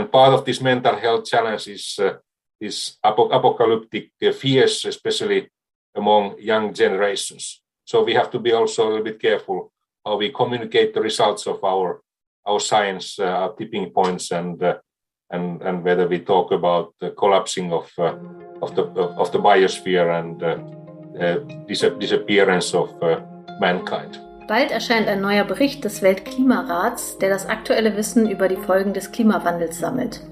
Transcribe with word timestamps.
and 0.00 0.10
part 0.10 0.32
of 0.32 0.44
this 0.44 0.60
mental 0.60 0.96
health 0.96 1.26
challenge 1.26 1.68
is 1.68 1.98
uh, 1.98 2.14
is 2.60 2.96
apocalyptic 3.04 4.10
fears, 4.34 4.84
especially 4.84 5.48
among 5.94 6.36
young 6.38 6.74
generations. 6.74 7.62
So 7.84 8.04
we 8.04 8.14
have 8.14 8.30
to 8.30 8.38
be 8.38 8.52
also 8.52 8.82
a 8.82 8.88
little 8.88 9.04
bit 9.04 9.20
careful 9.20 9.72
how 10.04 10.16
we 10.16 10.30
communicate 10.30 10.94
the 10.94 11.00
results 11.00 11.46
of 11.46 11.62
our 11.64 12.00
our 12.46 12.60
science, 12.60 13.18
uh, 13.18 13.24
our 13.24 13.52
tipping 13.56 13.90
points, 13.90 14.30
and 14.30 14.62
uh, 14.62 14.78
and 15.30 15.62
and 15.62 15.84
whether 15.84 16.08
we 16.08 16.20
talk 16.20 16.52
about 16.52 16.94
the 17.00 17.10
collapsing 17.10 17.72
of 17.72 17.92
uh, 17.98 18.16
of 18.62 18.74
the 18.74 18.84
of 19.22 19.30
the 19.32 19.38
biosphere 19.38 20.08
and 20.18 20.42
uh, 20.42 20.56
uh, 21.24 21.38
dis 21.68 21.84
disappearance 21.98 22.74
of 22.74 22.90
uh, 23.02 23.20
mankind. 23.60 24.29
Bald 24.50 24.72
erscheint 24.72 25.06
ein 25.06 25.20
neuer 25.20 25.44
Bericht 25.44 25.84
des 25.84 26.02
Weltklimarats, 26.02 27.18
der 27.18 27.28
das 27.28 27.46
aktuelle 27.46 27.96
Wissen 27.96 28.28
über 28.28 28.48
die 28.48 28.56
Folgen 28.56 28.92
des 28.92 29.12
Klimawandels 29.12 29.78
sammelt. 29.78 30.22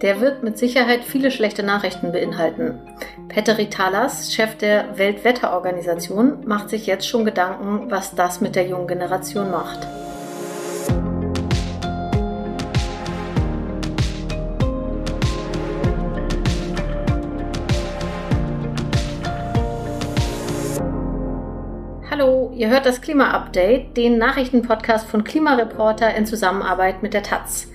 Der 0.00 0.20
wird 0.20 0.42
mit 0.42 0.58
Sicherheit 0.58 1.04
viele 1.04 1.30
schlechte 1.30 1.62
Nachrichten 1.62 2.10
beinhalten. 2.10 2.80
Petteri 3.28 3.70
Talas, 3.70 4.34
Chef 4.34 4.56
der 4.56 4.98
Weltwetterorganisation, 4.98 6.44
macht 6.44 6.70
sich 6.70 6.88
jetzt 6.88 7.06
schon 7.06 7.24
Gedanken, 7.24 7.88
was 7.88 8.16
das 8.16 8.40
mit 8.40 8.56
der 8.56 8.66
jungen 8.66 8.88
Generation 8.88 9.52
macht. 9.52 9.86
Ihr 22.62 22.70
hört 22.70 22.86
das 22.86 23.00
Klima-Update, 23.00 23.96
den 23.96 24.18
Nachrichtenpodcast 24.18 25.08
von 25.08 25.24
Klimareporter 25.24 26.14
in 26.14 26.26
Zusammenarbeit 26.26 27.02
mit 27.02 27.12
der 27.12 27.24
Taz. 27.24 27.68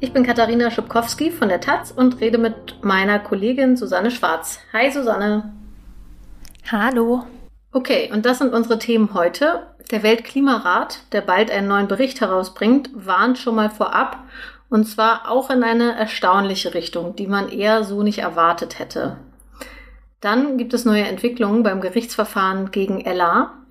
Ich 0.00 0.12
bin 0.12 0.22
Katharina 0.22 0.70
Schubkowski 0.70 1.30
von 1.30 1.48
der 1.48 1.62
Taz 1.62 1.90
und 1.90 2.20
rede 2.20 2.36
mit 2.36 2.76
meiner 2.82 3.18
Kollegin 3.18 3.78
Susanne 3.78 4.10
Schwarz. 4.10 4.60
Hi 4.74 4.90
Susanne. 4.90 5.54
Hallo. 6.70 7.24
Okay, 7.72 8.10
und 8.12 8.26
das 8.26 8.36
sind 8.36 8.52
unsere 8.52 8.78
Themen 8.78 9.14
heute. 9.14 9.62
Der 9.90 10.02
Weltklimarat, 10.02 11.00
der 11.12 11.22
bald 11.22 11.50
einen 11.50 11.68
neuen 11.68 11.88
Bericht 11.88 12.20
herausbringt, 12.20 12.90
warnt 12.92 13.38
schon 13.38 13.54
mal 13.54 13.70
vorab 13.70 14.24
und 14.68 14.84
zwar 14.84 15.30
auch 15.30 15.48
in 15.48 15.64
eine 15.64 15.96
erstaunliche 15.96 16.74
Richtung, 16.74 17.16
die 17.16 17.28
man 17.28 17.48
eher 17.48 17.82
so 17.82 18.02
nicht 18.02 18.18
erwartet 18.18 18.78
hätte. 18.78 19.16
Dann 20.20 20.58
gibt 20.58 20.74
es 20.74 20.84
neue 20.84 21.04
Entwicklungen 21.04 21.62
beim 21.62 21.80
Gerichtsverfahren 21.80 22.72
gegen 22.72 23.00
Ella. 23.00 23.63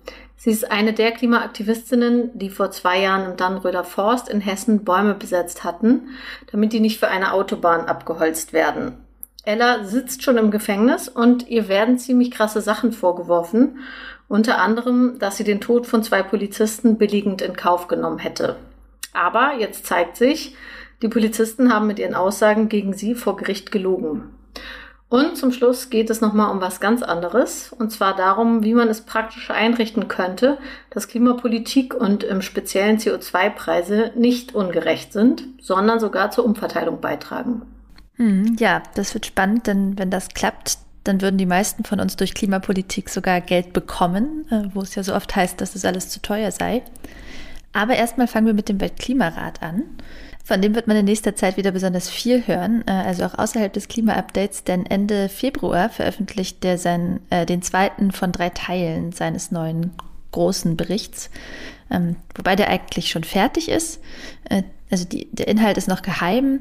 Sie 0.44 0.50
ist 0.50 0.70
eine 0.70 0.92
der 0.92 1.12
Klimaaktivistinnen, 1.12 2.38
die 2.38 2.50
vor 2.50 2.70
zwei 2.70 3.00
Jahren 3.00 3.30
im 3.30 3.38
Dannröder 3.38 3.82
Forst 3.82 4.28
in 4.28 4.42
Hessen 4.42 4.84
Bäume 4.84 5.14
besetzt 5.14 5.64
hatten, 5.64 6.10
damit 6.52 6.74
die 6.74 6.80
nicht 6.80 7.00
für 7.00 7.08
eine 7.08 7.32
Autobahn 7.32 7.86
abgeholzt 7.86 8.52
werden. 8.52 8.92
Ella 9.44 9.84
sitzt 9.84 10.22
schon 10.22 10.36
im 10.36 10.50
Gefängnis 10.50 11.08
und 11.08 11.48
ihr 11.48 11.68
werden 11.68 11.98
ziemlich 11.98 12.30
krasse 12.30 12.60
Sachen 12.60 12.92
vorgeworfen, 12.92 13.78
unter 14.28 14.58
anderem, 14.58 15.18
dass 15.18 15.38
sie 15.38 15.44
den 15.44 15.62
Tod 15.62 15.86
von 15.86 16.02
zwei 16.02 16.22
Polizisten 16.22 16.98
billigend 16.98 17.40
in 17.40 17.56
Kauf 17.56 17.88
genommen 17.88 18.18
hätte. 18.18 18.56
Aber 19.14 19.54
jetzt 19.58 19.86
zeigt 19.86 20.18
sich, 20.18 20.56
die 21.00 21.08
Polizisten 21.08 21.72
haben 21.72 21.86
mit 21.86 21.98
ihren 21.98 22.14
Aussagen 22.14 22.68
gegen 22.68 22.92
sie 22.92 23.14
vor 23.14 23.38
Gericht 23.38 23.72
gelogen. 23.72 24.33
Und 25.14 25.36
zum 25.36 25.52
Schluss 25.52 25.90
geht 25.90 26.10
es 26.10 26.20
nochmal 26.20 26.50
um 26.50 26.60
was 26.60 26.80
ganz 26.80 27.00
anderes, 27.04 27.72
und 27.72 27.92
zwar 27.92 28.16
darum, 28.16 28.64
wie 28.64 28.74
man 28.74 28.88
es 28.88 29.02
praktisch 29.02 29.48
einrichten 29.48 30.08
könnte, 30.08 30.58
dass 30.90 31.06
Klimapolitik 31.06 31.94
und 31.94 32.24
im 32.24 32.42
speziellen 32.42 32.98
CO2-Preise 32.98 34.10
nicht 34.16 34.56
ungerecht 34.56 35.12
sind, 35.12 35.44
sondern 35.62 36.00
sogar 36.00 36.32
zur 36.32 36.44
Umverteilung 36.44 37.00
beitragen. 37.00 37.62
Hm, 38.16 38.56
ja, 38.58 38.82
das 38.96 39.14
wird 39.14 39.26
spannend, 39.26 39.68
denn 39.68 39.96
wenn 40.00 40.10
das 40.10 40.30
klappt, 40.30 40.78
dann 41.04 41.20
würden 41.20 41.38
die 41.38 41.46
meisten 41.46 41.84
von 41.84 42.00
uns 42.00 42.16
durch 42.16 42.34
Klimapolitik 42.34 43.08
sogar 43.08 43.40
Geld 43.40 43.72
bekommen, 43.72 44.46
äh, 44.50 44.64
wo 44.74 44.80
es 44.80 44.96
ja 44.96 45.04
so 45.04 45.14
oft 45.14 45.36
heißt, 45.36 45.60
dass 45.60 45.76
es 45.76 45.84
alles 45.84 46.08
zu 46.08 46.22
teuer 46.22 46.50
sei. 46.50 46.82
Aber 47.72 47.94
erstmal 47.94 48.26
fangen 48.26 48.48
wir 48.48 48.54
mit 48.54 48.68
dem 48.68 48.80
Weltklimarat 48.80 49.62
an. 49.62 49.84
Von 50.44 50.60
dem 50.60 50.74
wird 50.74 50.86
man 50.86 50.98
in 50.98 51.06
nächster 51.06 51.34
Zeit 51.34 51.56
wieder 51.56 51.72
besonders 51.72 52.10
viel 52.10 52.46
hören, 52.46 52.84
äh, 52.86 52.92
also 52.92 53.24
auch 53.24 53.38
außerhalb 53.38 53.72
des 53.72 53.88
Klima-Updates, 53.88 54.62
denn 54.62 54.84
Ende 54.84 55.30
Februar 55.30 55.88
veröffentlicht 55.88 56.62
er 56.66 56.76
seinen, 56.76 57.20
äh, 57.30 57.46
den 57.46 57.62
zweiten 57.62 58.12
von 58.12 58.30
drei 58.30 58.50
Teilen 58.50 59.12
seines 59.12 59.50
neuen 59.50 59.92
großen 60.32 60.76
Berichts, 60.76 61.30
ähm, 61.90 62.16
wobei 62.34 62.56
der 62.56 62.68
eigentlich 62.68 63.10
schon 63.10 63.24
fertig 63.24 63.70
ist. 63.70 64.00
Äh, 64.50 64.64
also 64.90 65.06
die, 65.06 65.28
der 65.32 65.48
Inhalt 65.48 65.78
ist 65.78 65.88
noch 65.88 66.02
geheim 66.02 66.60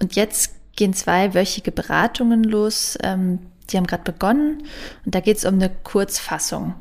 und 0.00 0.16
jetzt 0.16 0.54
gehen 0.74 0.94
zweiwöchige 0.94 1.72
Beratungen 1.72 2.44
los. 2.44 2.96
Ähm, 3.02 3.40
die 3.68 3.76
haben 3.76 3.86
gerade 3.86 4.10
begonnen 4.10 4.62
und 5.04 5.14
da 5.14 5.20
geht 5.20 5.36
es 5.36 5.44
um 5.44 5.54
eine 5.54 5.68
Kurzfassung. 5.68 6.74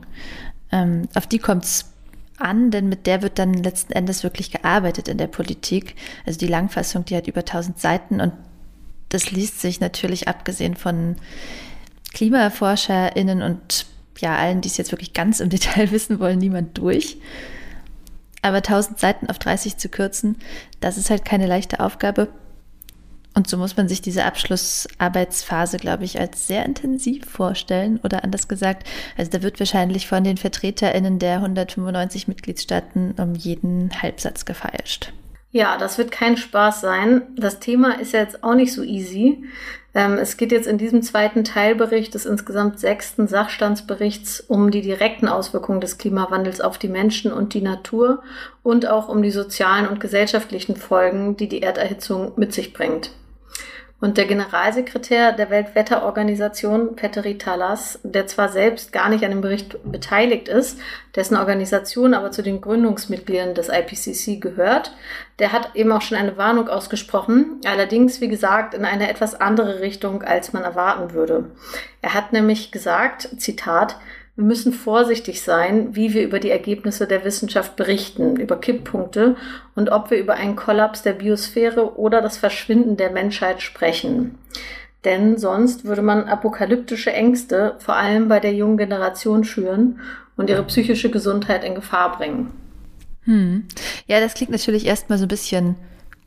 Ähm, 0.72 1.10
auf 1.14 1.28
die 1.28 1.40
kommt 1.40 1.66
es 1.66 1.92
an, 2.38 2.72
denn 2.72 2.90
mit 2.90 3.08
der 3.08 3.22
wird 3.22 3.40
dann 3.40 3.54
letzten 3.54 3.94
Endes 3.94 4.24
wirklich 4.24 4.52
gearbeitet 4.52 5.08
in 5.08 5.18
der 5.18 5.28
Politik. 5.28 5.96
Also 6.26 6.40
die 6.40 6.48
Langfassung, 6.48 7.06
die 7.06 7.16
hat 7.16 7.28
über 7.28 7.42
1000 7.42 7.80
Seiten 7.80 8.22
und 8.22 8.34
das 9.10 9.32
liest 9.32 9.62
sich 9.62 9.80
natürlich 9.80 10.28
abgesehen 10.28 10.76
von 10.76 11.16
KlimaforscherInnen 12.14 13.42
und 13.42 13.86
ja, 14.18 14.36
allen, 14.36 14.62
die 14.62 14.70
es 14.70 14.78
jetzt 14.78 14.92
wirklich 14.92 15.14
ganz 15.14 15.40
im 15.40 15.50
Detail 15.52 15.92
wissen 15.92 16.20
wollen, 16.20 16.40
niemand 16.40 16.78
durch. 16.78 17.18
Aber 18.42 18.58
1000 18.58 19.00
Seiten 19.00 19.30
auf 19.30 19.40
30 19.40 19.78
zu 19.78 19.90
kürzen, 19.90 20.38
das 20.80 20.98
ist 20.98 21.10
halt 21.10 21.26
keine 21.26 21.48
leichte 21.48 21.80
Aufgabe. 21.80 22.30
Und 23.36 23.50
so 23.50 23.58
muss 23.58 23.76
man 23.76 23.90
sich 23.90 24.02
diese 24.02 24.24
Abschlussarbeitsphase, 24.24 25.78
glaube 25.78 26.06
ich, 26.06 26.20
als 26.20 26.48
sehr 26.48 26.66
intensiv 26.66 27.26
vorstellen. 27.26 28.00
Oder 28.02 28.24
anders 28.24 28.48
gesagt, 28.48 28.88
also 29.18 29.30
da 29.30 29.44
wird 29.44 29.60
wahrscheinlich 29.60 30.08
von 30.08 30.24
den 30.24 30.38
VertreterInnen 30.38 31.20
der 31.20 31.36
195 31.36 32.30
Mitgliedstaaten 32.30 33.14
um 33.18 33.36
jeden 33.36 34.02
Halbsatz 34.02 34.46
gefeilscht. 34.46 35.12
Ja, 35.52 35.78
das 35.78 35.98
wird 35.98 36.12
kein 36.12 36.38
Spaß 36.38 36.82
sein. 36.82 37.24
Das 37.38 37.60
Thema 37.60 38.00
ist 38.00 38.14
ja 38.14 38.22
jetzt 38.22 38.44
auch 38.44 38.56
nicht 38.56 38.74
so 38.74 38.84
easy. 38.84 39.44
Ähm, 39.94 40.18
es 40.18 40.36
geht 40.36 40.52
jetzt 40.52 40.68
in 40.68 40.78
diesem 40.78 41.02
zweiten 41.02 41.44
Teilbericht 41.44 42.14
des 42.14 42.26
insgesamt 42.26 42.80
sechsten 42.80 43.28
Sachstandsberichts 43.28 44.42
um 44.42 44.72
die 44.72 44.82
direkten 44.82 45.30
Auswirkungen 45.30 45.80
des 45.80 45.98
Klimawandels 45.98 46.60
auf 46.60 46.78
die 46.78 46.90
Menschen 46.90 47.32
und 47.32 47.54
die 47.54 47.62
Natur 47.62 48.22
und 48.64 48.88
auch 48.88 49.08
um 49.08 49.22
die 49.22 49.32
sozialen 49.32 49.88
und 49.88 50.02
gesellschaftlichen 50.02 50.76
Folgen, 50.76 51.38
die 51.38 51.48
die 51.48 51.62
Erderhitzung 51.62 52.34
mit 52.36 52.54
sich 52.54 52.74
bringt. 52.74 53.12
Und 54.06 54.18
der 54.20 54.28
Generalsekretär 54.28 55.32
der 55.32 55.50
Weltwetterorganisation, 55.50 56.96
Petteri 56.96 57.40
Talas, 57.40 58.00
der 58.04 58.28
zwar 58.28 58.50
selbst 58.50 58.94
gar 58.94 59.10
nicht 59.10 59.24
an 59.26 59.32
dem 59.32 59.42
Bericht 59.42 59.80
beteiligt 59.84 60.48
ist, 60.48 60.80
dessen 61.16 61.36
Organisation 61.36 62.14
aber 62.14 62.30
zu 62.30 62.44
den 62.44 62.62
Gründungsmitgliedern 62.62 63.56
des 63.56 63.70
IPCC 63.70 64.40
gehört, 64.40 64.94
der 65.40 65.52
hat 65.52 65.72
eben 65.74 65.92
auch 65.92 66.04
schon 66.04 66.20
eine 66.20 66.38
Warnung 66.38 66.70
ausgesprochen, 66.70 67.62
allerdings, 67.66 68.22
wie 68.22 68.28
gesagt, 68.28 68.76
in 68.76 68.86
eine 68.86 69.10
etwas 69.10 69.42
andere 69.42 69.80
Richtung, 69.80 70.22
als 70.22 70.54
man 70.54 70.62
erwarten 70.62 71.14
würde. 71.14 71.46
Er 72.04 72.14
hat 72.14 72.32
nämlich 72.32 72.72
gesagt, 72.72 73.28
Zitat, 73.40 73.96
wir 74.36 74.44
müssen 74.44 74.74
vorsichtig 74.74 75.42
sein, 75.42 75.96
wie 75.96 76.14
wir 76.14 76.24
über 76.24 76.40
die 76.40 76.50
Ergebnisse 76.50 77.08
der 77.08 77.24
Wissenschaft 77.24 77.78
berichten, 77.78 78.36
über 78.36 78.58
Kipppunkte 78.58 79.38
und 79.76 79.90
ob 79.90 80.12
wir 80.12 80.18
über 80.18 80.34
einen 80.34 80.58
Kollaps 80.58 81.04
der 81.04 81.14
Biosphäre 81.14 81.98
oder 81.98 82.22
das 82.22 82.38
Verschwinden 82.38 82.98
der 82.98 83.12
Menschheit 83.12 83.62
sprechen. 83.62 84.38
Denn 85.06 85.38
sonst 85.38 85.86
würde 85.86 86.02
man 86.02 86.26
apokalyptische 86.26 87.14
Ängste 87.14 87.76
vor 87.80 87.96
allem 87.96 88.28
bei 88.28 88.40
der 88.40 88.54
jungen 88.54 88.78
Generation 88.78 89.46
schüren 89.46 90.00
und 90.36 90.50
ihre 90.50 90.64
psychische 90.64 91.10
Gesundheit 91.10 91.64
in 91.64 91.76
Gefahr 91.76 92.18
bringen. 92.18 92.52
Hm. 93.22 93.66
Ja, 94.08 94.20
das 94.20 94.34
klingt 94.34 94.52
natürlich 94.52 94.86
erstmal 94.86 95.18
so 95.18 95.26
ein 95.26 95.30
bisschen 95.30 95.76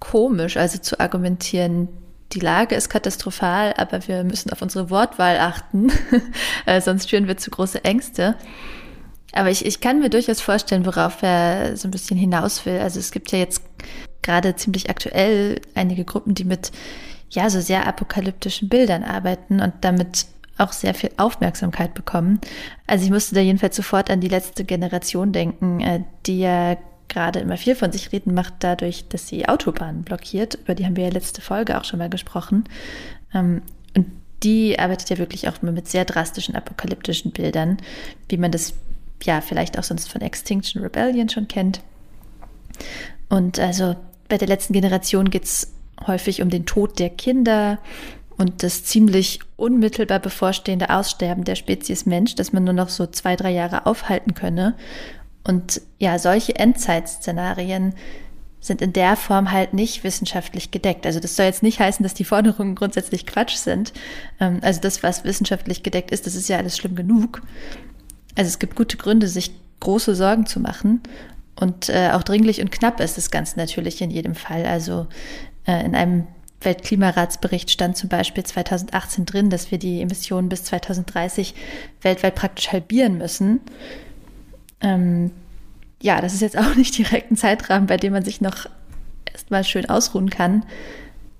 komisch, 0.01 0.57
also 0.57 0.79
zu 0.79 0.99
argumentieren, 0.99 1.89
die 2.33 2.41
Lage 2.41 2.75
ist 2.75 2.91
katastrophal, 2.91 3.75
aber 3.77 4.07
wir 4.07 4.25
müssen 4.25 4.51
auf 4.51 4.61
unsere 4.61 4.91
Wortwahl 4.91 5.39
achten, 5.39 5.91
äh, 6.67 6.81
sonst 6.81 7.09
führen 7.09 7.27
wir 7.27 7.37
zu 7.37 7.51
große 7.51 7.85
Ängste. 7.85 8.37
Aber 9.33 9.51
ich, 9.51 9.65
ich 9.65 9.81
kann 9.81 10.01
mir 10.01 10.11
durchaus 10.11 10.41
vorstellen, 10.41 10.87
worauf 10.87 11.23
er 11.23 11.77
so 11.77 11.89
ein 11.89 11.91
bisschen 11.91 12.17
hinaus 12.17 12.65
will. 12.67 12.81
Also 12.81 12.99
es 12.99 13.11
gibt 13.11 13.31
ja 13.31 13.39
jetzt 13.39 13.63
gerade 14.23 14.57
ziemlich 14.57 14.91
aktuell 14.91 15.61
einige 15.75 16.05
Gruppen, 16.05 16.35
die 16.35 16.45
mit 16.45 16.73
ja 17.31 17.51
so 17.51 17.61
sehr 17.61 17.87
apokalyptischen 17.87 18.69
Bildern 18.69 19.05
arbeiten 19.05 19.61
und 19.61 19.75
damit 19.83 20.27
auch 20.57 20.73
sehr 20.73 20.95
viel 20.95 21.11
Aufmerksamkeit 21.17 21.95
bekommen. 21.95 22.41
Also 22.87 23.05
ich 23.05 23.11
musste 23.11 23.35
da 23.35 23.41
jedenfalls 23.41 23.77
sofort 23.77 24.11
an 24.11 24.21
die 24.21 24.29
letzte 24.29 24.65
Generation 24.65 25.33
denken, 25.33 25.81
äh, 25.81 26.03
die 26.27 26.41
ja 26.41 26.77
gerade 27.09 27.41
immer 27.41 27.57
viel 27.57 27.75
von 27.75 27.93
sich 27.93 28.13
reden 28.13 28.35
macht, 28.35 28.55
dadurch, 28.61 29.09
dass 29.09 29.29
sie 29.29 29.49
Autobahnen 29.49 30.03
blockiert. 30.03 30.55
Über 30.55 30.75
die 30.75 30.85
haben 30.85 30.97
wir 30.97 31.05
ja 31.05 31.11
letzte 31.11 31.41
Folge 31.41 31.79
auch 31.79 31.85
schon 31.85 31.99
mal 31.99 32.11
gesprochen. 32.11 32.65
Ähm, 33.35 33.63
und 33.97 34.07
die 34.43 34.79
arbeitet 34.79 35.11
ja 35.11 35.19
wirklich 35.19 35.49
auch 35.49 35.63
mit 35.63 35.89
sehr 35.89 36.05
drastischen 36.05 36.55
apokalyptischen 36.55 37.33
Bildern, 37.33 37.79
wie 38.29 38.37
man 38.37 38.53
das 38.53 38.75
ja 39.25 39.41
vielleicht 39.41 39.79
auch 39.79 39.85
sonst 39.85 40.11
von 40.11 40.21
Extinction 40.21 40.83
Rebellion 40.83 41.29
schon 41.29 41.49
kennt. 41.49 41.81
Und 43.29 43.59
also 43.59 43.97
bei 44.29 44.39
der 44.39 44.49
letzten 44.49 44.73
Generation 44.73 45.31
geht 45.31 45.45
es 45.45 45.73
häufig 46.07 46.43
um 46.43 46.51
den 46.51 46.67
Tod 46.67 46.99
der 46.99 47.11
Kinder 47.11 47.79
und 48.37 48.63
das 48.63 48.85
ziemlich 48.85 49.41
unmittelbar 49.57 50.21
bevorstehende 50.21 50.91
Aussterben 50.91 51.45
der 51.45 51.57
Spezies 51.57 52.07
Mensch, 52.07 52.37
das 52.37 52.53
man 52.53 52.65
nur 52.65 52.75
noch 52.75 52.89
so 52.89 53.07
zwei, 53.07 53.35
drei 53.35 53.51
Jahre 53.51 53.87
aufhalten 53.87 54.35
könne. 54.35 54.77
Und 55.45 55.81
ja, 55.99 56.19
solche 56.19 56.57
Endzeitszenarien 56.57 57.95
sind 58.61 58.83
in 58.83 58.93
der 58.93 59.17
Form 59.17 59.53
halt 59.53 59.73
nicht 59.73 60.05
wissenschaftlich 60.05 60.71
gedeckt. 60.71 61.07
Also 61.07 61.21
das 61.21 61.37
soll 61.37 61.47
jetzt 61.47 61.63
nicht 61.63 61.81
heißen, 61.81 62.03
dass 62.03 62.15
die 62.15 62.25
Forderungen 62.25 62.75
grundsätzlich 62.75 63.27
Quatsch 63.27 63.57
sind. 63.57 63.93
Ähm, 64.41 64.59
also 64.63 64.81
das, 64.81 65.03
was 65.03 65.25
wissenschaftlich 65.25 65.83
gedeckt 65.83 66.11
ist, 66.11 66.27
das 66.27 66.35
ist 66.35 66.49
ja 66.49 66.59
alles 66.59 66.77
schlimm 66.77 66.97
genug. 66.97 67.43
Also 68.37 68.49
es 68.49 68.59
gibt 68.59 68.77
gute 68.77 68.97
Gründe, 68.97 69.29
sich 69.29 69.53
große 69.81 70.15
Sorgen 70.15 70.47
zu 70.47 70.61
machen. 70.61 71.03
Und 71.57 71.89
äh, 71.89 72.11
auch 72.13 72.23
dringlich 72.23 72.61
und 72.61 72.71
knapp 72.71 73.01
ist 73.01 73.17
das 73.17 73.31
Ganze 73.31 73.59
natürlich 73.59 74.01
in 74.01 74.11
jedem 74.11 74.35
Fall. 74.35 74.65
Also 74.65 75.07
äh, 75.67 75.85
in 75.85 75.95
einem 75.95 76.27
Weltklimaratsbericht 76.61 77.71
stand 77.71 77.97
zum 77.97 78.09
Beispiel 78.09 78.45
2018 78.45 79.27
drin, 79.27 79.51
dass 79.51 79.71
wir 79.71 79.79
die 79.79 80.01
Emissionen 80.01 80.49
bis 80.49 80.65
2030 80.65 81.55
weltweit 82.03 82.35
praktisch 82.35 82.73
halbieren 82.73 83.19
müssen. 83.19 83.61
Ähm, 84.81 85.31
ja, 86.01 86.21
das 86.21 86.35
ist 86.35 86.43
jetzt 86.43 86.59
auch 86.59 86.75
nicht 86.77 86.97
direkt 86.97 87.31
ein 87.31 87.37
Zeitrahmen, 87.37 87.87
bei 87.87 87.97
dem 87.97 88.13
man 88.13 88.25
sich 88.25 88.41
noch 88.41 88.67
erstmal 89.31 89.65
schön 89.65 89.89
ausruhen 89.89 90.31
kann. 90.31 90.65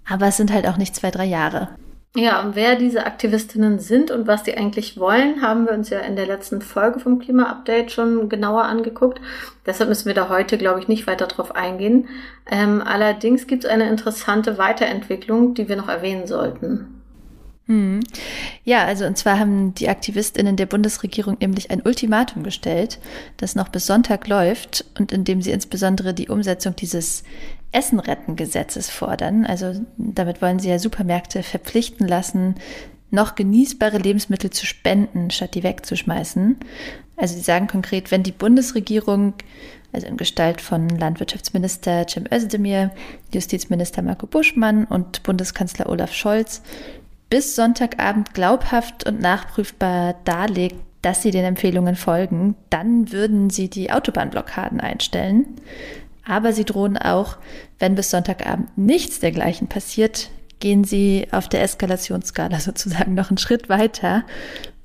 Aber 0.09 0.27
es 0.27 0.37
sind 0.37 0.53
halt 0.53 0.67
auch 0.67 0.77
nicht 0.77 0.95
zwei, 0.95 1.11
drei 1.11 1.27
Jahre. 1.27 1.69
Ja, 2.17 2.41
und 2.41 2.57
wer 2.57 2.75
diese 2.75 3.05
Aktivistinnen 3.07 3.79
sind 3.79 4.11
und 4.11 4.27
was 4.27 4.43
die 4.43 4.57
eigentlich 4.57 4.99
wollen, 4.99 5.43
haben 5.43 5.67
wir 5.67 5.75
uns 5.75 5.91
ja 5.91 6.01
in 6.01 6.17
der 6.17 6.27
letzten 6.27 6.63
Folge 6.63 6.99
vom 6.99 7.19
Klima-Update 7.19 7.93
schon 7.93 8.29
genauer 8.29 8.65
angeguckt. 8.65 9.21
Deshalb 9.67 9.91
müssen 9.91 10.07
wir 10.07 10.15
da 10.15 10.29
heute, 10.29 10.57
glaube 10.59 10.81
ich, 10.81 10.89
nicht 10.89 11.07
weiter 11.07 11.27
drauf 11.27 11.55
eingehen. 11.55 12.09
Ähm, 12.51 12.83
allerdings 12.85 13.47
gibt 13.47 13.65
es 13.65 13.71
eine 13.71 13.89
interessante 13.89 14.59
Weiterentwicklung, 14.59 15.55
die 15.55 15.69
wir 15.69 15.77
noch 15.77 15.89
erwähnen 15.89 16.27
sollten. 16.27 16.98
Hm. 17.69 18.01
Ja, 18.65 18.87
also 18.87 19.05
und 19.05 19.19
zwar 19.19 19.39
haben 19.39 19.75
die 19.75 19.91
Aktivistinnen 19.91 20.57
der 20.57 20.65
Bundesregierung 20.65 21.37
nämlich 21.39 21.71
ein 21.71 21.83
Ultimatum 21.83 22.43
gestellt, 22.43 22.99
das 23.37 23.55
noch 23.55 23.69
bis 23.69 23.87
Sonntag 23.87 24.27
läuft 24.27 24.87
und 24.99 25.13
in 25.13 25.25
dem 25.25 25.43
sie 25.43 25.51
insbesondere 25.51 26.15
die 26.15 26.29
Umsetzung 26.29 26.75
dieses 26.75 27.25
Essenrettengesetzes 27.73 28.89
fordern. 28.89 29.45
Also 29.45 29.75
damit 29.99 30.41
wollen 30.41 30.59
sie 30.59 30.71
ja 30.71 30.79
Supermärkte 30.79 31.43
verpflichten 31.43 32.09
lassen, 32.09 32.55
noch 33.11 33.35
genießbare 33.35 33.99
Lebensmittel 33.99 34.49
zu 34.49 34.65
spenden, 34.65 35.31
statt 35.31 35.55
die 35.55 35.63
wegzuschmeißen. 35.63 36.57
Also 37.17 37.35
sie 37.35 37.43
sagen 37.43 37.67
konkret, 37.67 38.11
wenn 38.11 38.23
die 38.23 38.33
Bundesregierung, 38.33 39.35
also 39.93 40.07
in 40.07 40.17
Gestalt 40.17 40.63
von 40.63 40.89
Landwirtschaftsminister 40.89 42.07
Cem 42.07 42.25
Özdemir, 42.33 42.93
Justizminister 43.33 44.01
Marco 44.01 44.27
Buschmann 44.27 44.85
und 44.85 45.23
Bundeskanzler 45.23 45.89
Olaf 45.89 46.15
Scholz 46.15 46.63
bis 47.31 47.55
Sonntagabend 47.55 48.35
glaubhaft 48.35 49.07
und 49.07 49.21
nachprüfbar 49.21 50.15
darlegt, 50.25 50.77
dass 51.03 51.23
sie 51.23 51.31
den 51.31 51.45
Empfehlungen 51.45 51.97
folgen, 51.97 52.57
dann 52.71 53.13
würden 53.13 53.51
sie 53.51 53.69
die 53.69 53.91
Autobahnblockaden 53.91 54.81
einstellen. 54.81 55.47
Aber 56.27 56.53
sie 56.53 56.65
drohen 56.65 56.99
auch, 56.99 57.39
wenn 57.79 57.95
bis 57.95 58.11
Sonntagabend 58.11 58.77
nichts 58.77 59.21
dergleichen 59.21 59.69
passiert, 59.69 60.31
gehen 60.61 60.85
sie 60.85 61.29
auf 61.31 61.49
der 61.49 61.63
Eskalationsskala 61.63 62.61
sozusagen 62.61 63.15
noch 63.15 63.31
einen 63.31 63.39
Schritt 63.39 63.69
weiter 63.69 64.25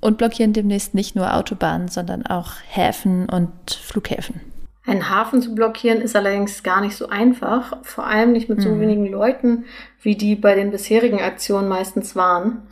und 0.02 0.18
blockieren 0.18 0.54
demnächst 0.54 0.94
nicht 0.94 1.16
nur 1.16 1.34
Autobahnen, 1.34 1.88
sondern 1.88 2.26
auch 2.26 2.54
Häfen 2.68 3.28
und 3.30 3.52
Flughäfen. 3.72 4.53
Einen 4.86 5.10
Hafen 5.10 5.42
zu 5.42 5.56
blockieren 5.56 6.02
ist 6.02 6.16
allerdings 6.16 6.62
gar 6.62 6.82
nicht 6.82 6.98
so 6.98 7.08
einfach, 7.08 7.78
vor 7.84 8.06
allem 8.06 8.34
nicht 8.34 8.50
mit 8.50 8.62
so 8.62 8.70
mhm. 8.70 8.82
wenigen 8.82 9.08
Leuten, 9.10 9.66
wie 10.02 10.16
die 10.16 10.36
bei 10.36 10.56
den 10.56 10.72
bisherigen 10.72 11.22
Aktionen 11.22 11.70
meistens 11.70 12.18
waren. 12.18 12.64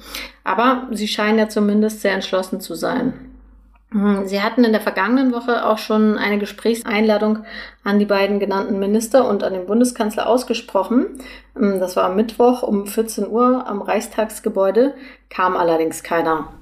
Aber 0.43 0.87
sie 0.91 1.07
scheinen 1.07 1.39
ja 1.39 1.47
zumindest 1.47 2.01
sehr 2.01 2.13
entschlossen 2.13 2.59
zu 2.59 2.75
sein. 2.75 3.13
Mhm, 3.91 4.25
sie 4.25 4.41
hatten 4.41 4.65
in 4.65 4.73
der 4.73 4.81
vergangenen 4.81 5.33
Woche 5.33 5.65
auch 5.65 5.77
schon 5.77 6.17
eine 6.17 6.37
Gesprächseinladung 6.37 7.45
an 7.83 7.99
die 7.99 8.05
beiden 8.05 8.39
genannten 8.39 8.79
Minister 8.79 9.27
und 9.27 9.43
an 9.43 9.53
den 9.53 9.65
Bundeskanzler 9.65 10.27
ausgesprochen. 10.27 11.19
Mhm, 11.55 11.79
das 11.79 11.95
war 11.95 12.05
am 12.05 12.17
Mittwoch 12.17 12.63
um 12.63 12.87
14 12.87 13.27
Uhr 13.27 13.67
am 13.67 13.81
Reichstagsgebäude, 13.81 14.95
kam 15.29 15.55
allerdings 15.55 16.03
keiner. 16.03 16.53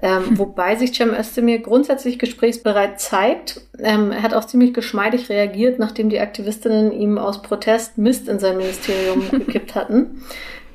Ähm, 0.00 0.24
wobei 0.38 0.76
sich 0.76 0.94
Cem 0.94 1.14
Özdemir 1.14 1.60
grundsätzlich 1.60 2.18
gesprächsbereit 2.18 3.00
zeigt. 3.00 3.60
Ähm, 3.78 4.12
er 4.12 4.22
hat 4.22 4.34
auch 4.34 4.44
ziemlich 4.44 4.74
geschmeidig 4.74 5.28
reagiert, 5.28 5.78
nachdem 5.78 6.10
die 6.10 6.20
Aktivistinnen 6.20 6.92
ihm 6.92 7.18
aus 7.18 7.42
Protest 7.42 7.98
Mist 7.98 8.28
in 8.28 8.38
sein 8.38 8.56
Ministerium 8.56 9.28
gekippt 9.30 9.74
hatten. 9.74 10.22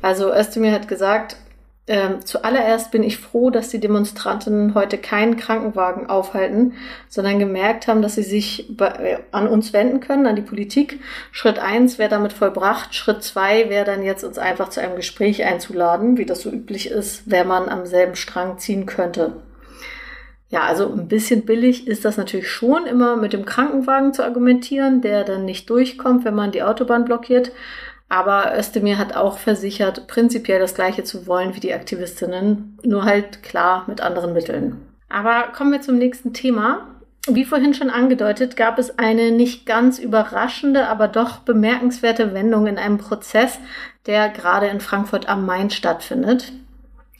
Also 0.01 0.33
Özdemir 0.33 0.71
hat 0.71 0.87
gesagt, 0.87 1.37
ähm, 1.87 2.23
zuallererst 2.23 2.91
bin 2.91 3.01
ich 3.01 3.17
froh, 3.17 3.49
dass 3.49 3.69
die 3.69 3.79
Demonstranten 3.79 4.75
heute 4.75 4.99
keinen 4.99 5.35
Krankenwagen 5.35 6.07
aufhalten, 6.07 6.73
sondern 7.09 7.39
gemerkt 7.39 7.87
haben, 7.87 8.03
dass 8.03 8.15
sie 8.15 8.23
sich 8.23 8.67
bei, 8.69 8.87
äh, 8.87 9.17
an 9.31 9.47
uns 9.47 9.73
wenden 9.73 9.99
können, 9.99 10.27
an 10.27 10.35
die 10.35 10.43
Politik. 10.43 10.99
Schritt 11.31 11.57
eins 11.57 11.97
wäre 11.97 12.09
damit 12.09 12.33
vollbracht. 12.33 12.93
Schritt 12.93 13.23
zwei 13.23 13.69
wäre 13.69 13.85
dann 13.85 14.03
jetzt 14.03 14.23
uns 14.23 14.37
einfach 14.37 14.69
zu 14.69 14.79
einem 14.79 14.95
Gespräch 14.95 15.43
einzuladen, 15.43 16.17
wie 16.17 16.25
das 16.25 16.41
so 16.41 16.51
üblich 16.51 16.89
ist, 16.89 17.23
wenn 17.25 17.47
man 17.47 17.67
am 17.67 17.87
selben 17.87 18.15
Strang 18.15 18.59
ziehen 18.59 18.85
könnte. 18.85 19.41
Ja, 20.49 20.63
also 20.63 20.91
ein 20.91 21.07
bisschen 21.07 21.45
billig 21.45 21.87
ist 21.87 22.05
das 22.05 22.17
natürlich 22.17 22.49
schon 22.49 22.85
immer 22.85 23.15
mit 23.15 23.33
dem 23.33 23.45
Krankenwagen 23.45 24.13
zu 24.13 24.23
argumentieren, 24.23 25.01
der 25.01 25.23
dann 25.23 25.45
nicht 25.45 25.69
durchkommt, 25.69 26.25
wenn 26.25 26.35
man 26.35 26.51
die 26.51 26.61
Autobahn 26.61 27.05
blockiert. 27.05 27.51
Aber 28.11 28.57
Özdemir 28.57 28.97
hat 28.97 29.15
auch 29.15 29.37
versichert, 29.37 30.05
prinzipiell 30.07 30.59
das 30.59 30.75
Gleiche 30.75 31.05
zu 31.05 31.27
wollen 31.27 31.55
wie 31.55 31.61
die 31.61 31.73
Aktivistinnen, 31.73 32.77
nur 32.83 33.05
halt 33.05 33.41
klar 33.41 33.85
mit 33.87 34.01
anderen 34.01 34.33
Mitteln. 34.33 34.81
Aber 35.07 35.53
kommen 35.55 35.71
wir 35.71 35.79
zum 35.79 35.97
nächsten 35.97 36.33
Thema. 36.33 36.89
Wie 37.29 37.45
vorhin 37.45 37.73
schon 37.73 37.89
angedeutet, 37.89 38.57
gab 38.57 38.79
es 38.79 38.99
eine 38.99 39.31
nicht 39.31 39.65
ganz 39.65 39.97
überraschende, 39.97 40.89
aber 40.89 41.07
doch 41.07 41.37
bemerkenswerte 41.37 42.33
Wendung 42.33 42.67
in 42.67 42.77
einem 42.77 42.97
Prozess, 42.97 43.59
der 44.07 44.27
gerade 44.27 44.67
in 44.67 44.81
Frankfurt 44.81 45.29
am 45.29 45.45
Main 45.45 45.69
stattfindet. 45.69 46.51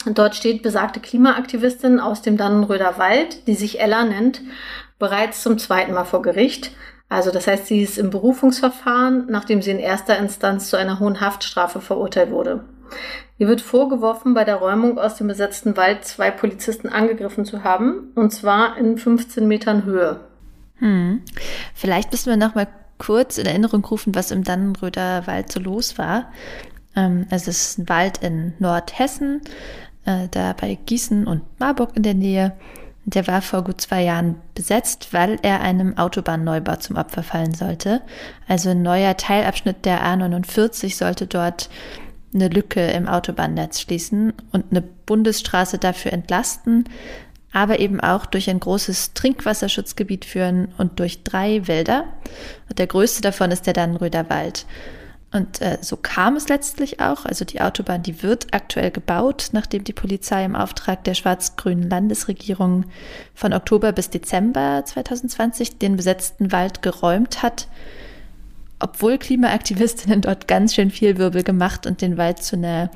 dort 0.06 0.36
steht 0.36 0.62
besagte 0.62 1.00
Klimaaktivistin 1.00 2.02
aus 2.02 2.22
dem 2.22 2.36
Dannenröder 2.36 2.98
Wald, 2.98 3.48
die 3.48 3.56
sich 3.56 3.80
Ella 3.80 4.04
nennt, 4.04 4.42
bereits 5.00 5.42
zum 5.42 5.58
zweiten 5.58 5.94
Mal 5.94 6.04
vor 6.04 6.22
Gericht. 6.22 6.72
Also 7.12 7.30
das 7.30 7.46
heißt, 7.46 7.68
sie 7.68 7.82
ist 7.82 7.98
im 7.98 8.10
Berufungsverfahren, 8.10 9.26
nachdem 9.28 9.62
sie 9.62 9.72
in 9.72 9.80
erster 9.80 10.18
Instanz 10.18 10.70
zu 10.70 10.78
einer 10.78 11.02
hohen 11.02 11.20
Haftstrafe 11.20 11.82
verurteilt 11.82 12.32
wurde. 12.32 12.64
Ihr 13.38 13.50
wird 13.50 13.60
vorgeworfen, 13.60 14.34
bei 14.34 14.46
der 14.46 14.56
Räumung 14.56 14.98
aus 14.98 15.16
dem 15.16 15.28
besetzten 15.28 15.76
Wald 15.76 16.06
zwei 16.06 16.32
Polizisten 16.32 16.88
angegriffen 16.88 17.44
zu 17.44 17.66
haben, 17.66 18.14
und 18.16 18.32
zwar 18.32 18.78
in 18.78 18.98
15 18.98 19.46
Metern 19.46 19.84
Höhe. 19.84 20.22
Hm. 20.76 21.22
Vielleicht 21.76 22.14
müssen 22.14 22.30
wir 22.30 22.38
noch 22.38 22.56
mal 22.56 22.70
kurz 22.98 23.38
in 23.38 23.46
Erinnerung 23.46 23.84
rufen, 23.84 24.16
was 24.16 24.32
im 24.32 24.46
Dannenröder 24.46 25.28
Wald 25.28 25.52
so 25.52 25.60
los 25.60 25.98
war. 25.98 26.32
Ähm, 26.96 27.28
es 27.30 27.46
ist 27.50 27.78
ein 27.78 27.90
Wald 27.90 28.20
in 28.20 28.54
Nordhessen, 28.60 29.42
äh, 30.06 30.30
da 30.32 30.54
bei 30.54 30.76
Gießen 30.86 31.28
und 31.28 31.42
Marburg 31.60 31.90
in 31.98 32.04
der 32.04 32.14
Nähe. 32.14 32.54
Der 33.06 33.26
war 33.26 33.42
vor 33.42 33.64
gut 33.64 33.82
zwei 33.82 34.04
Jahren 34.04 34.36
besetzt, 34.54 35.08
weil 35.12 35.40
er 35.42 35.62
einem 35.62 35.98
Autobahnneubau 35.98 36.76
zum 36.76 36.98
Opfer 36.98 37.24
fallen 37.24 37.54
sollte. 37.54 38.02
Also 38.48 38.70
ein 38.70 38.84
neuer 38.84 39.18
Teilabschnitt 39.18 39.86
der 39.86 40.06
A49 40.06 40.96
sollte 40.96 41.26
dort 41.26 41.70
eine 42.34 42.48
Lücke 42.48 42.92
im 42.92 43.08
Autobahnnetz 43.08 43.82
schließen 43.82 44.34
und 44.52 44.66
eine 44.72 44.82
Bundesstraße 44.82 45.80
dafür 45.80 46.14
entlasten, 46.14 46.86
aber 47.52 47.80
eben 47.80 48.00
auch 48.00 48.26
durch 48.26 48.50
ein 48.50 48.60
großes 48.60 49.14
Trinkwasserschutzgebiet 49.14 50.24
führen 50.24 50.70
und 50.78 51.00
durch 51.00 51.24
drei 51.24 51.68
Wälder. 51.68 52.06
Und 52.70 52.80
der 52.80 52.88
größte 52.88 53.22
davon 53.22 53.52
ist 53.52 53.66
der 53.68 53.74
Dannenröder 53.74 54.30
Wald. 54.30 54.66
Und 55.34 55.62
äh, 55.62 55.78
so 55.82 55.96
kam 55.96 56.36
es 56.36 56.50
letztlich 56.50 57.00
auch. 57.00 57.26
Also 57.26 57.46
die 57.46 57.62
Autobahn, 57.62 58.04
die 58.04 58.22
wird 58.22 58.54
aktuell 58.54 58.92
gebaut, 58.92 59.50
nachdem 59.54 59.86
die 59.86 59.94
Polizei 59.94 60.44
im 60.44 60.56
Auftrag 60.56 61.06
der 61.06 61.14
schwarz-grünen 61.14 61.90
Landesregierung 61.90 62.86
von 63.34 63.54
Oktober 63.54 63.94
bis 63.94 64.10
Dezember 64.10 64.84
2020 64.86 65.78
den 65.78 65.96
besetzten 65.96 66.52
Wald 66.52 66.82
geräumt 66.82 67.44
hat. 67.44 67.70
Obwohl 68.80 69.18
Klimaaktivistinnen 69.18 70.22
dort 70.22 70.50
ganz 70.50 70.76
schön 70.76 70.92
viel 70.92 71.18
Wirbel 71.18 71.44
gemacht 71.44 71.86
und 71.86 72.02
den 72.02 72.18
Wald 72.18 72.44
zu 72.44 72.58
einer 72.58 72.90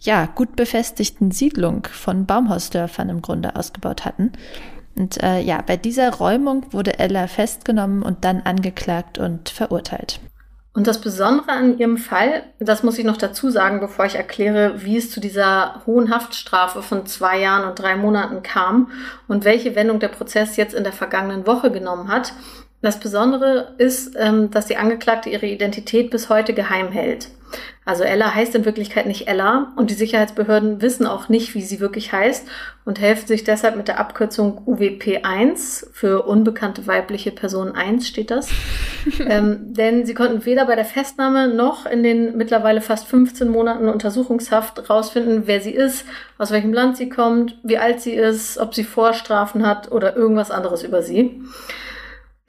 ja, 0.00 0.26
gut 0.26 0.56
befestigten 0.56 1.32
Siedlung 1.32 1.86
von 1.90 2.24
Baumhausdörfern 2.24 3.10
im 3.10 3.20
Grunde 3.20 3.56
ausgebaut 3.56 4.04
hatten. 4.06 4.32
Und 4.94 5.22
äh, 5.22 5.40
ja, 5.40 5.62
bei 5.62 5.76
dieser 5.76 6.14
Räumung 6.14 6.72
wurde 6.72 6.98
Ella 6.98 7.26
festgenommen 7.26 8.02
und 8.02 8.24
dann 8.24 8.40
angeklagt 8.42 9.18
und 9.18 9.48
verurteilt. 9.48 10.20
Und 10.74 10.86
das 10.86 11.02
Besondere 11.02 11.52
an 11.52 11.78
ihrem 11.78 11.98
Fall, 11.98 12.44
das 12.58 12.82
muss 12.82 12.98
ich 12.98 13.04
noch 13.04 13.18
dazu 13.18 13.50
sagen, 13.50 13.80
bevor 13.80 14.06
ich 14.06 14.14
erkläre, 14.14 14.82
wie 14.82 14.96
es 14.96 15.10
zu 15.10 15.20
dieser 15.20 15.82
hohen 15.86 16.10
Haftstrafe 16.10 16.82
von 16.82 17.04
zwei 17.04 17.40
Jahren 17.40 17.68
und 17.68 17.78
drei 17.78 17.94
Monaten 17.94 18.42
kam 18.42 18.90
und 19.28 19.44
welche 19.44 19.74
Wendung 19.74 20.00
der 20.00 20.08
Prozess 20.08 20.56
jetzt 20.56 20.74
in 20.74 20.84
der 20.84 20.94
vergangenen 20.94 21.46
Woche 21.46 21.70
genommen 21.70 22.08
hat. 22.08 22.32
Das 22.82 22.98
Besondere 22.98 23.74
ist, 23.78 24.16
ähm, 24.18 24.50
dass 24.50 24.66
die 24.66 24.76
Angeklagte 24.76 25.30
ihre 25.30 25.46
Identität 25.46 26.10
bis 26.10 26.28
heute 26.28 26.52
geheim 26.52 26.90
hält. 26.90 27.28
Also 27.84 28.04
Ella 28.04 28.34
heißt 28.34 28.54
in 28.54 28.64
Wirklichkeit 28.64 29.06
nicht 29.06 29.28
Ella 29.28 29.72
und 29.76 29.90
die 29.90 29.94
Sicherheitsbehörden 29.94 30.82
wissen 30.82 31.06
auch 31.06 31.28
nicht, 31.28 31.54
wie 31.54 31.62
sie 31.62 31.80
wirklich 31.80 32.12
heißt 32.12 32.46
und 32.84 33.00
helfen 33.00 33.26
sich 33.26 33.44
deshalb 33.44 33.76
mit 33.76 33.88
der 33.88 33.98
Abkürzung 33.98 34.62
UWP1 34.66 35.86
für 35.92 36.22
unbekannte 36.22 36.86
weibliche 36.86 37.32
Person 37.32 37.72
1 37.72 38.06
steht 38.06 38.30
das. 38.30 38.48
ähm, 39.28 39.74
denn 39.74 40.06
sie 40.06 40.14
konnten 40.14 40.44
weder 40.44 40.64
bei 40.64 40.76
der 40.76 40.84
Festnahme 40.84 41.48
noch 41.48 41.86
in 41.86 42.02
den 42.02 42.36
mittlerweile 42.36 42.80
fast 42.80 43.06
15 43.08 43.48
Monaten 43.48 43.88
Untersuchungshaft 43.88 44.88
rausfinden, 44.88 45.42
wer 45.46 45.60
sie 45.60 45.72
ist, 45.72 46.04
aus 46.38 46.52
welchem 46.52 46.72
Land 46.72 46.96
sie 46.96 47.08
kommt, 47.08 47.58
wie 47.64 47.78
alt 47.78 48.00
sie 48.00 48.12
ist, 48.12 48.58
ob 48.58 48.74
sie 48.74 48.84
Vorstrafen 48.84 49.66
hat 49.66 49.90
oder 49.90 50.16
irgendwas 50.16 50.52
anderes 50.52 50.84
über 50.84 51.02
sie. 51.02 51.42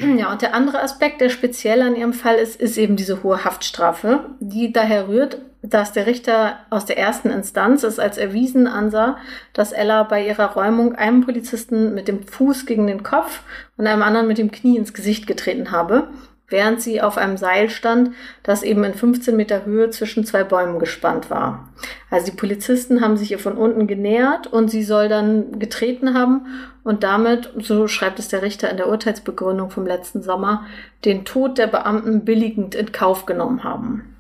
Ja, 0.18 0.32
und 0.32 0.42
der 0.42 0.54
andere 0.54 0.82
Aspekt, 0.82 1.22
der 1.22 1.30
speziell 1.30 1.82
an 1.82 1.96
ihrem 1.96 2.14
Fall 2.14 2.36
ist, 2.36 2.60
ist 2.60 2.78
eben 2.78 2.96
diese 2.96 3.24
hohe 3.24 3.44
Haftstrafe, 3.44 4.26
die 4.40 4.72
daher 4.72 5.08
rührt, 5.08 5.38
dass 5.62 5.94
der 5.94 6.08
Richter 6.08 6.58
aus 6.70 6.86
der 6.86 6.98
ersten 6.98 7.30
Instanz 7.30 7.84
es 7.84 7.98
als 7.98 8.18
erwiesen 8.18 8.68
ansah, 8.68 9.18
dass 9.54 9.72
Ella 9.72 10.04
bei 10.04 10.28
ihrer 10.28 10.54
Räumung 10.54 10.96
einem 10.96 11.22
Polizisten 11.22 11.94
mit 11.94 12.08
dem 12.08 12.24
Fuß 12.28 12.66
gegen 12.66 12.86
den 12.86 13.04
Kopf 13.04 13.42
und 13.78 13.88
einem 13.88 14.02
anderen 14.02 14.28
mit 14.28 14.38
dem 14.38 14.52
Knie 14.52 14.78
ins 14.78 14.94
Gesicht 14.94 15.26
getreten 15.26 15.72
habe 15.72 16.10
während 16.48 16.82
sie 16.82 17.02
auf 17.02 17.18
einem 17.18 17.38
Seil 17.38 17.70
stand, 17.70 18.12
das 18.44 18.64
eben 18.64 18.84
in 18.84 18.94
15 18.94 19.36
Meter 19.36 19.66
Höhe 19.66 19.90
zwischen 19.90 20.26
zwei 20.26 20.44
Bäumen 20.44 20.80
gespannt 20.80 21.30
war. 21.30 21.70
Also 22.10 22.32
die 22.32 22.38
Polizisten 22.38 23.02
haben 23.02 23.18
sich 23.18 23.32
ihr 23.32 23.40
von 23.40 23.58
unten 23.58 23.88
genähert 23.88 24.48
und 24.48 24.70
sie 24.70 24.84
soll 24.84 25.10
dann 25.10 25.58
getreten 25.60 26.14
haben 26.14 26.46
und 26.84 27.04
damit, 27.04 27.52
so 27.60 27.88
schreibt 27.88 28.20
es 28.20 28.28
der 28.28 28.42
Richter 28.42 28.70
in 28.70 28.78
der 28.78 28.90
Urteilsbegründung 28.90 29.70
vom 29.70 29.86
letzten 29.86 30.22
Sommer, 30.22 30.66
den 31.06 31.26
Tod 31.26 31.58
der 31.58 31.68
Beamten 31.68 32.26
billigend 32.26 32.76
in 32.76 32.92
Kauf 32.92 33.26
genommen 33.26 33.64
haben. 33.64 34.13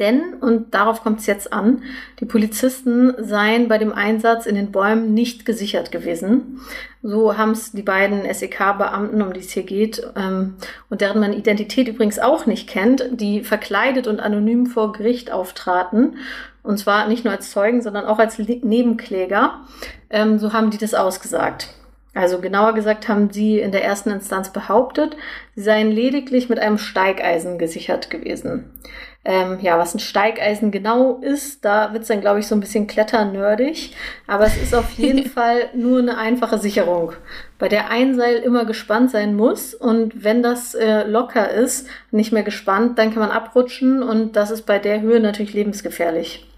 Denn, 0.00 0.34
und 0.40 0.74
darauf 0.74 1.02
kommt 1.02 1.20
es 1.20 1.26
jetzt 1.26 1.52
an, 1.52 1.82
die 2.18 2.24
Polizisten 2.24 3.12
seien 3.18 3.68
bei 3.68 3.76
dem 3.76 3.92
Einsatz 3.92 4.46
in 4.46 4.54
den 4.54 4.72
Bäumen 4.72 5.12
nicht 5.12 5.44
gesichert 5.44 5.92
gewesen. 5.92 6.62
So 7.02 7.36
haben 7.36 7.50
es 7.50 7.72
die 7.72 7.82
beiden 7.82 8.22
SEK-Beamten, 8.32 9.20
um 9.20 9.34
die 9.34 9.40
es 9.40 9.50
hier 9.50 9.62
geht, 9.62 10.02
ähm, 10.16 10.54
und 10.88 11.02
deren 11.02 11.20
man 11.20 11.34
Identität 11.34 11.86
übrigens 11.86 12.18
auch 12.18 12.46
nicht 12.46 12.68
kennt, 12.68 13.08
die 13.12 13.44
verkleidet 13.44 14.06
und 14.06 14.20
anonym 14.20 14.66
vor 14.66 14.92
Gericht 14.92 15.30
auftraten. 15.30 16.16
Und 16.62 16.78
zwar 16.78 17.06
nicht 17.06 17.24
nur 17.24 17.34
als 17.34 17.50
Zeugen, 17.50 17.82
sondern 17.82 18.06
auch 18.06 18.18
als 18.18 18.38
Nebenkläger. 18.38 19.60
Ähm, 20.08 20.38
so 20.38 20.54
haben 20.54 20.70
die 20.70 20.78
das 20.78 20.94
ausgesagt. 20.94 21.68
Also 22.14 22.40
genauer 22.40 22.74
gesagt 22.74 23.08
haben 23.08 23.30
sie 23.30 23.60
in 23.60 23.70
der 23.70 23.84
ersten 23.84 24.10
Instanz 24.10 24.50
behauptet, 24.52 25.16
sie 25.54 25.62
seien 25.62 25.92
lediglich 25.92 26.48
mit 26.48 26.58
einem 26.58 26.76
Steigeisen 26.76 27.58
gesichert 27.58 28.10
gewesen. 28.10 28.72
Ähm, 29.22 29.58
ja, 29.60 29.78
was 29.78 29.94
ein 29.94 29.98
Steigeisen 29.98 30.70
genau 30.70 31.18
ist, 31.20 31.64
da 31.64 31.92
wird's 31.92 32.08
dann, 32.08 32.22
glaube 32.22 32.40
ich, 32.40 32.46
so 32.46 32.54
ein 32.54 32.60
bisschen 32.60 32.86
kletternördig. 32.86 33.94
Aber 34.26 34.44
es 34.46 34.56
ist 34.56 34.74
auf 34.74 34.90
jeden 34.92 35.26
Fall 35.30 35.68
nur 35.74 35.98
eine 35.98 36.16
einfache 36.16 36.58
Sicherung, 36.58 37.12
bei 37.58 37.68
der 37.68 37.90
ein 37.90 38.14
Seil 38.16 38.36
immer 38.36 38.64
gespannt 38.64 39.10
sein 39.10 39.34
muss. 39.34 39.74
Und 39.74 40.24
wenn 40.24 40.42
das 40.42 40.74
äh, 40.74 41.02
locker 41.02 41.50
ist, 41.50 41.86
nicht 42.10 42.32
mehr 42.32 42.44
gespannt, 42.44 42.98
dann 42.98 43.10
kann 43.10 43.20
man 43.20 43.30
abrutschen. 43.30 44.02
Und 44.02 44.36
das 44.36 44.50
ist 44.50 44.62
bei 44.62 44.78
der 44.78 45.02
Höhe 45.02 45.20
natürlich 45.20 45.52
lebensgefährlich. 45.52 46.49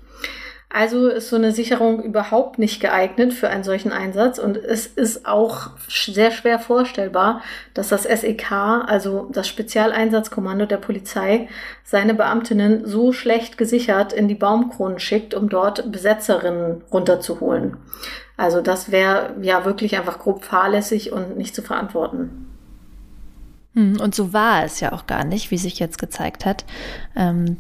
Also 0.75 1.09
ist 1.09 1.29
so 1.29 1.37
eine 1.37 1.53
Sicherung 1.53 2.03
überhaupt 2.03 2.59
nicht 2.59 2.81
geeignet 2.81 3.35
für 3.35 3.51
einen 3.51 3.63
solchen 3.63 3.93
Einsatz 3.93 4.39
und 4.39 4.57
es 4.57 4.87
ist 4.87 5.27
auch 5.27 5.71
sehr 5.87 6.31
schwer 6.31 6.59
vorstellbar, 6.59 7.43
dass 7.75 7.91
das 7.91 8.05
SEK, 8.05 8.53
also 8.87 9.29
das 9.31 9.49
Spezialeinsatzkommando 9.49 10.65
der 10.65 10.79
Polizei, 10.79 11.49
seine 11.85 12.15
Beamtinnen 12.15 12.87
so 12.87 13.13
schlecht 13.13 13.59
gesichert 13.59 14.15
in 14.15 14.29
die 14.29 14.35
Baumkronen 14.35 14.99
schickt, 14.99 15.35
um 15.35 15.51
dort 15.51 15.93
Besetzerinnen 15.93 16.81
runterzuholen. 16.91 17.77
Also 18.39 18.63
das 18.63 18.91
wäre 18.91 19.35
ja 19.43 19.67
wirklich 19.67 19.99
einfach 19.99 20.21
grob 20.21 20.43
fahrlässig 20.43 21.13
und 21.13 21.37
nicht 21.37 21.55
zu 21.55 21.61
verantworten. 21.61 22.49
Hm, 23.75 24.01
und 24.01 24.15
so 24.15 24.33
war 24.33 24.65
es 24.65 24.81
ja 24.81 24.93
auch 24.93 25.07
gar 25.07 25.25
nicht, 25.25 25.51
wie 25.51 25.59
sich 25.59 25.79
jetzt 25.79 25.99
gezeigt 25.99 26.47
hat. 26.47 26.65
Ähm, 27.15 27.59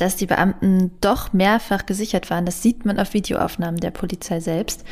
dass 0.00 0.16
die 0.16 0.26
Beamten 0.26 0.92
doch 1.00 1.32
mehrfach 1.32 1.84
gesichert 1.84 2.30
waren. 2.30 2.46
Das 2.46 2.62
sieht 2.62 2.86
man 2.86 2.98
auf 2.98 3.12
Videoaufnahmen 3.12 3.80
der 3.80 3.90
Polizei 3.90 4.40
selbst, 4.40 4.84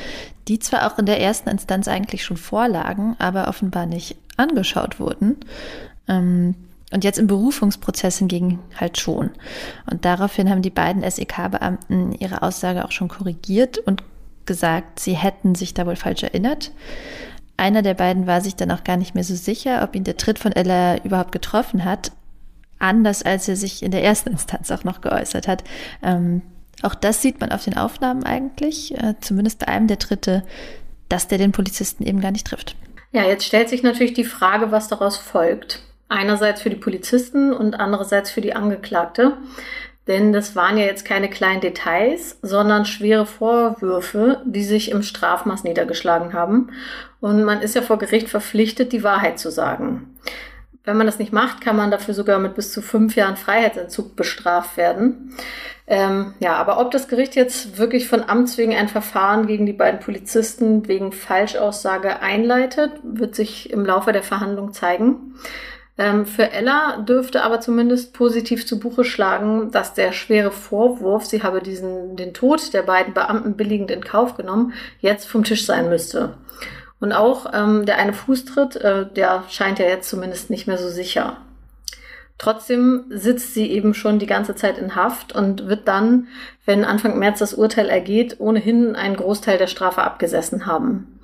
die 0.49 0.59
zwar 0.59 0.87
auch 0.87 0.99
in 0.99 1.07
der 1.07 1.21
ersten 1.21 1.49
Instanz 1.49 1.89
eigentlich 1.89 2.25
schon 2.25 2.37
vorlagen, 2.37 3.17
aber 3.19 3.49
offenbar 3.49 3.87
nicht 3.87 4.17
angeschaut 4.37 5.01
wurden. 5.01 5.37
Ähm, 6.09 6.55
und 6.91 7.05
jetzt 7.05 7.19
im 7.19 7.27
Berufungsprozess 7.27 8.19
hingegen 8.19 8.61
halt 8.79 8.99
schon. 8.99 9.31
Und 9.91 10.05
daraufhin 10.05 10.49
haben 10.51 10.63
die 10.63 10.71
beiden 10.71 11.09
SEK-Beamten 11.09 12.13
ihre 12.13 12.43
Aussage 12.43 12.85
auch 12.85 12.93
schon 12.93 13.09
korrigiert 13.09 13.79
und 13.79 14.03
gesagt, 14.47 15.01
sie 15.01 15.15
hätten 15.15 15.55
sich 15.55 15.75
da 15.75 15.87
wohl 15.87 15.97
falsch 15.97 16.23
erinnert. 16.23 16.73
Einer 17.59 17.83
der 17.83 17.95
beiden 17.95 18.27
war 18.27 18.41
sich 18.41 18.57
dann 18.57 18.71
auch 18.71 18.85
gar 18.85 18.97
nicht 18.97 19.15
mehr 19.15 19.25
so 19.25 19.35
sicher, 19.35 19.83
ob 19.83 19.97
ihn 19.97 20.05
der 20.05 20.17
Tritt 20.17 20.39
von 20.39 20.53
Ella 20.53 21.03
überhaupt 21.05 21.33
getroffen 21.33 21.85
hat 21.85 22.13
anders 22.79 23.23
als 23.23 23.49
er 23.49 23.57
sich 23.57 23.83
in 23.83 23.91
der 23.91 24.05
ersten 24.05 24.31
Instanz 24.33 24.71
auch 24.71 24.85
noch 24.85 25.01
geäußert 25.01 25.49
hat. 25.49 25.65
Ähm, 26.03 26.43
auch 26.83 26.95
das 26.95 27.23
sieht 27.23 27.41
man 27.41 27.51
auf 27.51 27.65
den 27.65 27.77
Aufnahmen 27.77 28.25
eigentlich, 28.25 28.97
äh, 28.97 29.15
zumindest 29.21 29.61
bei 29.61 29.69
einem 29.69 29.89
der 29.89 29.97
Dritte, 29.97 30.45
dass 31.09 31.27
der 31.27 31.39
den 31.39 31.53
Polizisten 31.53 32.05
eben 32.05 32.21
gar 32.21 32.31
nicht 32.31 32.47
trifft. 32.47 32.77
Ja, 33.13 33.25
jetzt 33.25 33.45
stellt 33.45 33.69
sich 33.69 33.83
natürlich 33.83 34.13
die 34.13 34.25
Frage, 34.25 34.71
was 34.71 34.89
daraus 34.89 35.17
folgt. 35.17 35.81
Einerseits 36.09 36.63
für 36.63 36.71
die 36.71 36.77
Polizisten 36.77 37.53
und 37.53 37.75
andererseits 37.75 38.31
für 38.31 38.41
die 38.41 38.55
Angeklagte. 38.55 39.37
Denn 40.07 40.33
das 40.33 40.57
waren 40.57 40.79
ja 40.79 40.85
jetzt 40.85 41.05
keine 41.05 41.29
kleinen 41.29 41.61
Details, 41.61 42.39
sondern 42.41 42.87
schwere 42.87 43.27
Vorwürfe, 43.27 44.41
die 44.47 44.65
sich 44.65 44.91
im 44.91 45.03
Strafmaß 45.03 45.65
niedergeschlagen 45.65 46.33
haben. 46.33 46.71
Und 47.21 47.45
man 47.45 47.61
ist 47.61 47.75
ja 47.75 47.83
vor 47.83 47.99
Gericht 47.99 48.29
verpflichtet, 48.29 48.93
die 48.93 49.03
Wahrheit 49.03 49.39
zu 49.39 49.51
sagen. 49.51 50.17
Wenn 50.89 50.97
man 50.97 51.07
das 51.07 51.19
nicht 51.19 51.35
macht, 51.35 51.61
kann 51.61 51.77
man 51.77 51.91
dafür 51.91 52.15
sogar 52.15 52.39
mit 52.39 52.55
bis 52.55 52.73
zu 52.73 52.81
fünf 52.81 53.15
Jahren 53.15 53.37
Freiheitsentzug 53.37 54.17
bestraft 54.17 54.79
werden. 54.79 55.35
Ähm, 55.87 56.33
ja, 56.41 56.55
aber 56.55 56.81
ob 56.81 56.93
das 56.93 57.09
Gericht 57.09 57.37
jetzt 57.37 57.77
wirklich 57.77 58.09
von 58.09 58.27
Amts 58.27 58.57
wegen 58.57 58.75
ein 58.75 58.89
Verfahren 58.89 59.47
gegen 59.47 59.67
die 59.67 59.75
beiden 59.75 60.01
Polizisten 60.01 60.89
wegen 60.89 61.13
Falschaussage 61.13 62.21
einleitet, 62.23 62.93
wird 63.03 63.35
sich 63.35 63.71
im 63.71 63.85
Laufe 63.85 64.13
der 64.13 64.23
Verhandlung 64.23 64.73
zeigen. 64.73 65.35
Ähm, 65.99 66.25
für 66.25 66.53
Ella 66.53 67.03
dürfte 67.03 67.43
aber 67.43 67.61
zumindest 67.61 68.15
positiv 68.15 68.67
zu 68.67 68.81
Buche 68.81 69.05
schlagen, 69.05 69.71
dass 69.71 69.93
der 69.93 70.13
schwere 70.13 70.53
Vorwurf, 70.53 71.27
sie 71.27 71.43
habe 71.43 71.61
diesen, 71.61 72.17
den 72.17 72.33
Tod 72.33 72.73
der 72.73 72.83
beiden 72.83 73.13
Beamten 73.13 73.59
billigend 73.59 73.91
in 73.91 74.03
Kauf 74.03 74.39
genommen, 74.39 74.73
jetzt 75.01 75.29
vom 75.29 75.45
Tisch 75.45 75.67
sein 75.67 75.91
müsste. 75.91 76.39
Und 77.01 77.13
auch 77.13 77.47
ähm, 77.53 77.87
der 77.87 77.99
eine 77.99 78.13
Fußtritt, 78.13 78.77
äh, 78.77 79.07
der 79.07 79.45
scheint 79.49 79.79
ja 79.79 79.87
jetzt 79.87 80.09
zumindest 80.09 80.51
nicht 80.51 80.67
mehr 80.67 80.79
so 80.79 80.89
sicher. 80.89 81.39
Trotzdem 82.39 83.05
sitzt 83.11 83.55
sie 83.55 83.71
eben 83.71 83.95
schon 83.95 84.21
die 84.21 84.27
ganze 84.27 84.55
Zeit 84.55 84.79
in 84.79 84.95
Haft 84.95 85.35
und 85.35 85.69
wird 85.69 85.89
dann, 85.89 86.29
wenn 86.65 86.85
Anfang 86.85 87.19
März 87.19 87.41
das 87.41 87.55
Urteil 87.55 87.89
ergeht, 87.89 88.37
ohnehin 88.39 88.95
einen 88.95 89.17
Großteil 89.17 89.59
der 89.59 89.67
Strafe 89.67 90.03
abgesessen 90.03 90.67
haben. 90.67 91.19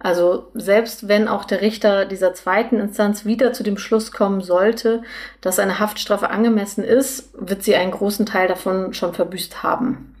Also 0.00 0.50
selbst 0.54 1.08
wenn 1.08 1.28
auch 1.28 1.44
der 1.44 1.62
Richter 1.62 2.04
dieser 2.04 2.34
zweiten 2.34 2.78
Instanz 2.78 3.24
wieder 3.24 3.52
zu 3.52 3.62
dem 3.62 3.78
Schluss 3.78 4.12
kommen 4.12 4.40
sollte, 4.40 5.02
dass 5.40 5.58
eine 5.58 5.78
Haftstrafe 5.78 6.30
angemessen 6.30 6.84
ist, 6.84 7.30
wird 7.34 7.62
sie 7.62 7.76
einen 7.76 7.92
großen 7.92 8.26
Teil 8.26 8.48
davon 8.48 8.92
schon 8.92 9.14
verbüßt 9.14 9.62
haben. 9.62 10.15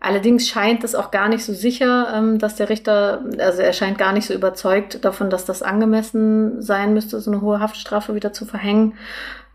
Allerdings 0.00 0.48
scheint 0.48 0.84
es 0.84 0.94
auch 0.94 1.10
gar 1.10 1.28
nicht 1.28 1.44
so 1.44 1.52
sicher, 1.52 2.12
ähm, 2.14 2.38
dass 2.38 2.56
der 2.56 2.68
Richter, 2.68 3.24
also 3.38 3.62
er 3.62 3.72
scheint 3.72 3.98
gar 3.98 4.12
nicht 4.12 4.26
so 4.26 4.34
überzeugt 4.34 5.04
davon, 5.04 5.30
dass 5.30 5.44
das 5.44 5.62
angemessen 5.62 6.62
sein 6.62 6.94
müsste, 6.94 7.20
so 7.20 7.30
eine 7.30 7.40
hohe 7.40 7.60
Haftstrafe 7.60 8.14
wieder 8.14 8.32
zu 8.32 8.44
verhängen. 8.44 8.94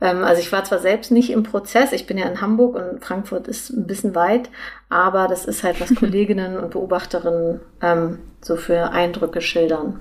Ähm, 0.01 0.23
also 0.23 0.41
ich 0.41 0.51
war 0.51 0.63
zwar 0.63 0.79
selbst 0.79 1.11
nicht 1.11 1.29
im 1.29 1.43
Prozess, 1.43 1.91
ich 1.91 2.07
bin 2.07 2.17
ja 2.17 2.27
in 2.27 2.41
Hamburg 2.41 2.75
und 2.75 3.05
Frankfurt 3.05 3.47
ist 3.47 3.69
ein 3.69 3.87
bisschen 3.87 4.15
weit, 4.15 4.49
aber 4.89 5.27
das 5.27 5.45
ist 5.45 5.63
halt, 5.63 5.79
was 5.79 5.95
Kolleginnen 5.95 6.57
und 6.57 6.71
Beobachterinnen 6.71 7.61
ähm, 7.81 8.19
so 8.41 8.55
für 8.55 8.91
Eindrücke 8.91 9.41
schildern. 9.41 9.99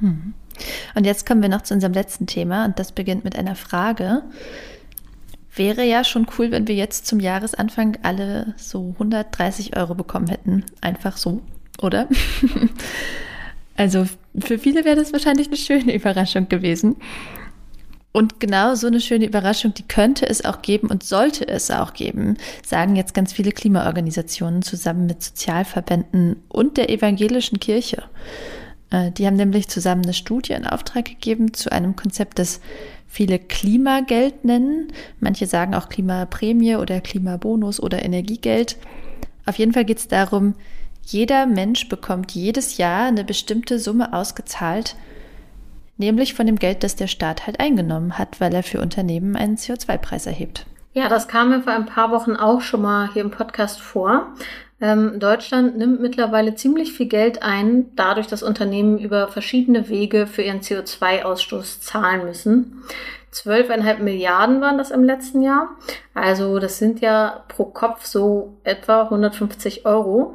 Hm. 0.00 0.34
Und 0.94 1.06
jetzt 1.06 1.26
kommen 1.26 1.40
wir 1.40 1.48
noch 1.48 1.62
zu 1.62 1.72
unserem 1.72 1.94
letzten 1.94 2.26
Thema 2.26 2.66
und 2.66 2.78
das 2.78 2.92
beginnt 2.92 3.24
mit 3.24 3.36
einer 3.36 3.56
Frage. 3.56 4.22
Wäre 5.54 5.84
ja 5.84 6.02
schon 6.02 6.26
cool, 6.38 6.50
wenn 6.50 6.66
wir 6.66 6.74
jetzt 6.74 7.06
zum 7.06 7.20
Jahresanfang 7.20 7.98
alle 8.02 8.54
so 8.56 8.90
130 8.94 9.76
Euro 9.76 9.94
bekommen 9.94 10.28
hätten. 10.28 10.64
Einfach 10.80 11.18
so, 11.18 11.42
oder? 11.80 12.08
also 13.76 14.06
für 14.38 14.58
viele 14.58 14.84
wäre 14.84 14.96
das 14.96 15.12
wahrscheinlich 15.12 15.48
eine 15.48 15.56
schöne 15.56 15.94
Überraschung 15.94 16.48
gewesen. 16.48 16.96
Und 18.12 18.40
genau 18.40 18.74
so 18.74 18.86
eine 18.86 19.00
schöne 19.00 19.26
Überraschung, 19.26 19.72
die 19.72 19.88
könnte 19.88 20.28
es 20.28 20.44
auch 20.44 20.60
geben 20.60 20.88
und 20.88 21.02
sollte 21.02 21.48
es 21.48 21.70
auch 21.70 21.94
geben, 21.94 22.36
sagen 22.64 22.94
jetzt 22.94 23.14
ganz 23.14 23.32
viele 23.32 23.52
Klimaorganisationen 23.52 24.62
zusammen 24.62 25.06
mit 25.06 25.22
Sozialverbänden 25.22 26.36
und 26.48 26.76
der 26.76 26.90
evangelischen 26.90 27.58
Kirche. 27.58 28.04
Äh, 28.90 29.10
die 29.12 29.26
haben 29.26 29.36
nämlich 29.36 29.68
zusammen 29.68 30.04
eine 30.04 30.14
Studie 30.14 30.52
in 30.52 30.66
Auftrag 30.66 31.06
gegeben 31.06 31.54
zu 31.54 31.72
einem 31.72 31.96
Konzept 31.96 32.38
des 32.38 32.60
viele 33.12 33.38
Klimageld 33.38 34.42
nennen. 34.46 34.90
Manche 35.20 35.46
sagen 35.46 35.74
auch 35.74 35.90
Klimaprämie 35.90 36.76
oder 36.76 37.02
Klimabonus 37.02 37.78
oder 37.78 38.02
Energiegeld. 38.02 38.78
Auf 39.44 39.58
jeden 39.58 39.74
Fall 39.74 39.84
geht 39.84 39.98
es 39.98 40.08
darum, 40.08 40.54
jeder 41.04 41.44
Mensch 41.44 41.90
bekommt 41.90 42.32
jedes 42.32 42.78
Jahr 42.78 43.08
eine 43.08 43.22
bestimmte 43.22 43.78
Summe 43.78 44.14
ausgezahlt, 44.14 44.96
nämlich 45.98 46.32
von 46.32 46.46
dem 46.46 46.56
Geld, 46.56 46.84
das 46.84 46.96
der 46.96 47.06
Staat 47.06 47.46
halt 47.46 47.60
eingenommen 47.60 48.16
hat, 48.16 48.40
weil 48.40 48.54
er 48.54 48.62
für 48.62 48.80
Unternehmen 48.80 49.36
einen 49.36 49.56
CO2-Preis 49.56 50.24
erhebt. 50.24 50.64
Ja, 50.94 51.08
das 51.08 51.26
kam 51.26 51.48
mir 51.48 51.62
vor 51.62 51.72
ein 51.72 51.86
paar 51.86 52.10
Wochen 52.10 52.36
auch 52.36 52.60
schon 52.60 52.82
mal 52.82 53.08
hier 53.12 53.22
im 53.22 53.30
Podcast 53.30 53.80
vor. 53.80 54.34
Ähm, 54.78 55.18
Deutschland 55.18 55.78
nimmt 55.78 56.02
mittlerweile 56.02 56.54
ziemlich 56.54 56.92
viel 56.92 57.06
Geld 57.06 57.42
ein, 57.42 57.86
dadurch, 57.96 58.26
dass 58.26 58.42
Unternehmen 58.42 58.98
über 58.98 59.28
verschiedene 59.28 59.88
Wege 59.88 60.26
für 60.26 60.42
ihren 60.42 60.60
CO2-Ausstoß 60.60 61.80
zahlen 61.80 62.26
müssen. 62.26 62.82
12,5 63.32 64.00
Milliarden 64.00 64.60
waren 64.60 64.76
das 64.76 64.90
im 64.90 65.02
letzten 65.02 65.40
Jahr. 65.40 65.70
Also 66.12 66.58
das 66.58 66.76
sind 66.76 67.00
ja 67.00 67.42
pro 67.48 67.64
Kopf 67.64 68.04
so 68.04 68.58
etwa 68.62 69.04
150 69.04 69.86
Euro. 69.86 70.34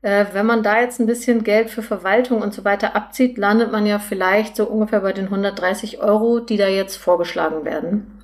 Äh, 0.00 0.24
wenn 0.32 0.46
man 0.46 0.62
da 0.62 0.80
jetzt 0.80 1.00
ein 1.00 1.06
bisschen 1.06 1.44
Geld 1.44 1.68
für 1.68 1.82
Verwaltung 1.82 2.40
und 2.40 2.54
so 2.54 2.64
weiter 2.64 2.96
abzieht, 2.96 3.36
landet 3.36 3.70
man 3.70 3.84
ja 3.84 3.98
vielleicht 3.98 4.56
so 4.56 4.64
ungefähr 4.64 5.00
bei 5.00 5.12
den 5.12 5.26
130 5.26 6.00
Euro, 6.00 6.40
die 6.40 6.56
da 6.56 6.68
jetzt 6.68 6.96
vorgeschlagen 6.96 7.66
werden. 7.66 8.22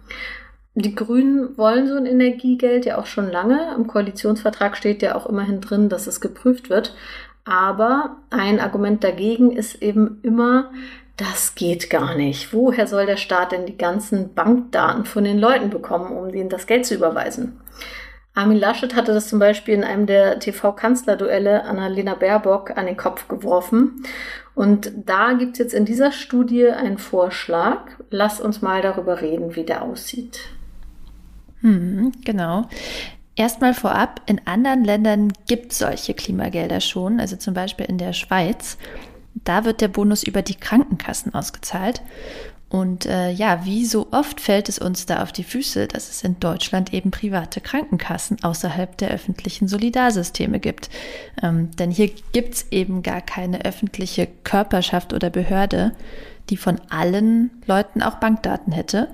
Die 0.80 0.94
Grünen 0.94 1.58
wollen 1.58 1.88
so 1.88 1.96
ein 1.96 2.06
Energiegeld 2.06 2.86
ja 2.86 2.98
auch 2.98 3.06
schon 3.06 3.28
lange. 3.32 3.74
Im 3.74 3.88
Koalitionsvertrag 3.88 4.76
steht 4.76 5.02
ja 5.02 5.16
auch 5.16 5.26
immerhin 5.26 5.60
drin, 5.60 5.88
dass 5.88 6.06
es 6.06 6.20
geprüft 6.20 6.70
wird. 6.70 6.94
Aber 7.44 8.18
ein 8.30 8.60
Argument 8.60 9.02
dagegen 9.02 9.50
ist 9.50 9.82
eben 9.82 10.20
immer, 10.22 10.70
das 11.16 11.56
geht 11.56 11.90
gar 11.90 12.14
nicht. 12.14 12.52
Woher 12.52 12.86
soll 12.86 13.06
der 13.06 13.16
Staat 13.16 13.50
denn 13.50 13.66
die 13.66 13.76
ganzen 13.76 14.34
Bankdaten 14.34 15.04
von 15.04 15.24
den 15.24 15.40
Leuten 15.40 15.68
bekommen, 15.68 16.16
um 16.16 16.30
denen 16.30 16.48
das 16.48 16.68
Geld 16.68 16.86
zu 16.86 16.94
überweisen? 16.94 17.58
Armin 18.34 18.60
Laschet 18.60 18.94
hatte 18.94 19.12
das 19.12 19.26
zum 19.26 19.40
Beispiel 19.40 19.74
in 19.74 19.82
einem 19.82 20.06
der 20.06 20.38
TV-Kanzlerduelle 20.38 21.64
Annalena 21.64 22.14
Baerbock 22.14 22.78
an 22.78 22.86
den 22.86 22.96
Kopf 22.96 23.26
geworfen. 23.26 24.04
Und 24.54 24.92
da 24.94 25.32
gibt 25.32 25.54
es 25.54 25.58
jetzt 25.58 25.74
in 25.74 25.86
dieser 25.86 26.12
Studie 26.12 26.68
einen 26.68 26.98
Vorschlag. 26.98 27.80
Lass 28.10 28.40
uns 28.40 28.62
mal 28.62 28.80
darüber 28.80 29.20
reden, 29.22 29.56
wie 29.56 29.64
der 29.64 29.82
aussieht. 29.82 30.38
Hm, 31.60 32.12
genau. 32.24 32.68
Erstmal 33.36 33.74
vorab, 33.74 34.20
in 34.26 34.40
anderen 34.46 34.84
Ländern 34.84 35.32
gibt 35.46 35.72
es 35.72 35.78
solche 35.78 36.14
Klimagelder 36.14 36.80
schon, 36.80 37.20
also 37.20 37.36
zum 37.36 37.54
Beispiel 37.54 37.86
in 37.86 37.98
der 37.98 38.12
Schweiz. 38.12 38.78
Da 39.44 39.64
wird 39.64 39.80
der 39.80 39.88
Bonus 39.88 40.24
über 40.24 40.42
die 40.42 40.56
Krankenkassen 40.56 41.34
ausgezahlt. 41.34 42.02
Und 42.70 43.06
äh, 43.06 43.30
ja, 43.30 43.64
wie 43.64 43.86
so 43.86 44.08
oft 44.10 44.40
fällt 44.40 44.68
es 44.68 44.78
uns 44.78 45.06
da 45.06 45.22
auf 45.22 45.32
die 45.32 45.44
Füße, 45.44 45.86
dass 45.86 46.10
es 46.10 46.22
in 46.22 46.38
Deutschland 46.38 46.92
eben 46.92 47.10
private 47.10 47.62
Krankenkassen 47.62 48.42
außerhalb 48.42 48.98
der 48.98 49.10
öffentlichen 49.10 49.68
Solidarsysteme 49.68 50.60
gibt. 50.60 50.90
Ähm, 51.42 51.70
denn 51.76 51.90
hier 51.90 52.10
gibt 52.32 52.54
es 52.54 52.66
eben 52.70 53.02
gar 53.02 53.22
keine 53.22 53.64
öffentliche 53.64 54.28
Körperschaft 54.44 55.14
oder 55.14 55.30
Behörde, 55.30 55.92
die 56.50 56.58
von 56.58 56.78
allen 56.90 57.50
Leuten 57.66 58.02
auch 58.02 58.16
Bankdaten 58.16 58.72
hätte. 58.72 59.08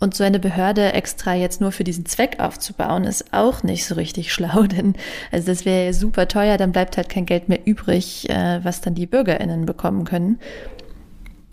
Und 0.00 0.14
so 0.14 0.24
eine 0.24 0.40
Behörde 0.40 0.94
extra 0.94 1.34
jetzt 1.34 1.60
nur 1.60 1.72
für 1.72 1.84
diesen 1.84 2.06
Zweck 2.06 2.40
aufzubauen, 2.40 3.04
ist 3.04 3.32
auch 3.32 3.62
nicht 3.62 3.86
so 3.86 3.94
richtig 3.94 4.32
schlau, 4.32 4.62
denn 4.64 4.94
also 5.30 5.46
das 5.46 5.64
wäre 5.64 5.92
super 5.94 6.26
teuer, 6.26 6.56
dann 6.56 6.72
bleibt 6.72 6.96
halt 6.96 7.08
kein 7.08 7.26
Geld 7.26 7.48
mehr 7.48 7.66
übrig, 7.66 8.28
äh, 8.30 8.64
was 8.64 8.80
dann 8.80 8.94
die 8.94 9.06
BürgerInnen 9.06 9.66
bekommen 9.66 10.04
können. 10.04 10.38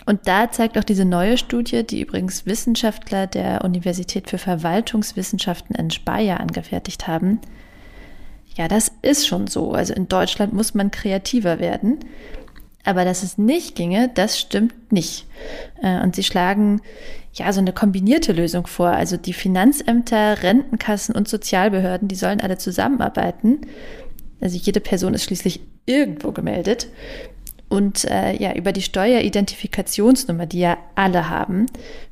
Und 0.05 0.25
da 0.25 0.49
zeigt 0.49 0.77
auch 0.77 0.85
diese 0.85 1.03
neue 1.03 1.37
Studie, 1.37 1.85
die 1.85 1.99
übrigens 1.99 2.45
Wissenschaftler 2.45 3.27
der 3.27 3.65
Universität 3.65 4.29
für 4.29 4.37
Verwaltungswissenschaften 4.37 5.75
in 5.75 5.91
Speyer 5.91 6.39
angefertigt 6.39 7.07
haben, 7.07 7.41
ja, 8.57 8.67
das 8.67 8.91
ist 9.03 9.27
schon 9.27 9.47
so. 9.47 9.71
Also 9.71 9.93
in 9.93 10.07
Deutschland 10.07 10.51
muss 10.51 10.73
man 10.73 10.89
kreativer 10.89 11.59
werden. 11.59 11.99
Aber 12.87 13.03
dass 13.03 13.21
es 13.21 13.37
nicht 13.37 13.75
ginge, 13.75 14.09
das 14.13 14.39
stimmt 14.39 14.93
nicht. 14.93 15.25
Äh, 15.83 16.01
und 16.01 16.15
sie 16.15 16.23
schlagen 16.23 16.81
ja 17.33 17.51
so 17.51 17.59
eine 17.59 17.73
kombinierte 17.73 18.31
Lösung 18.31 18.65
vor. 18.65 18.87
Also 18.87 19.17
die 19.17 19.33
Finanzämter, 19.33 20.41
Rentenkassen 20.41 21.13
und 21.13 21.27
Sozialbehörden, 21.27 22.07
die 22.07 22.15
sollen 22.15 22.39
alle 22.39 22.57
zusammenarbeiten. 22.57 23.59
Also 24.39 24.57
jede 24.57 24.79
Person 24.79 25.13
ist 25.13 25.25
schließlich 25.25 25.59
irgendwo 25.85 26.31
gemeldet. 26.31 26.87
Und 27.67 28.05
äh, 28.05 28.41
ja, 28.41 28.53
über 28.55 28.71
die 28.71 28.81
Steueridentifikationsnummer, 28.81 30.45
die 30.45 30.59
ja 30.59 30.77
alle 30.95 31.29
haben, 31.29 31.65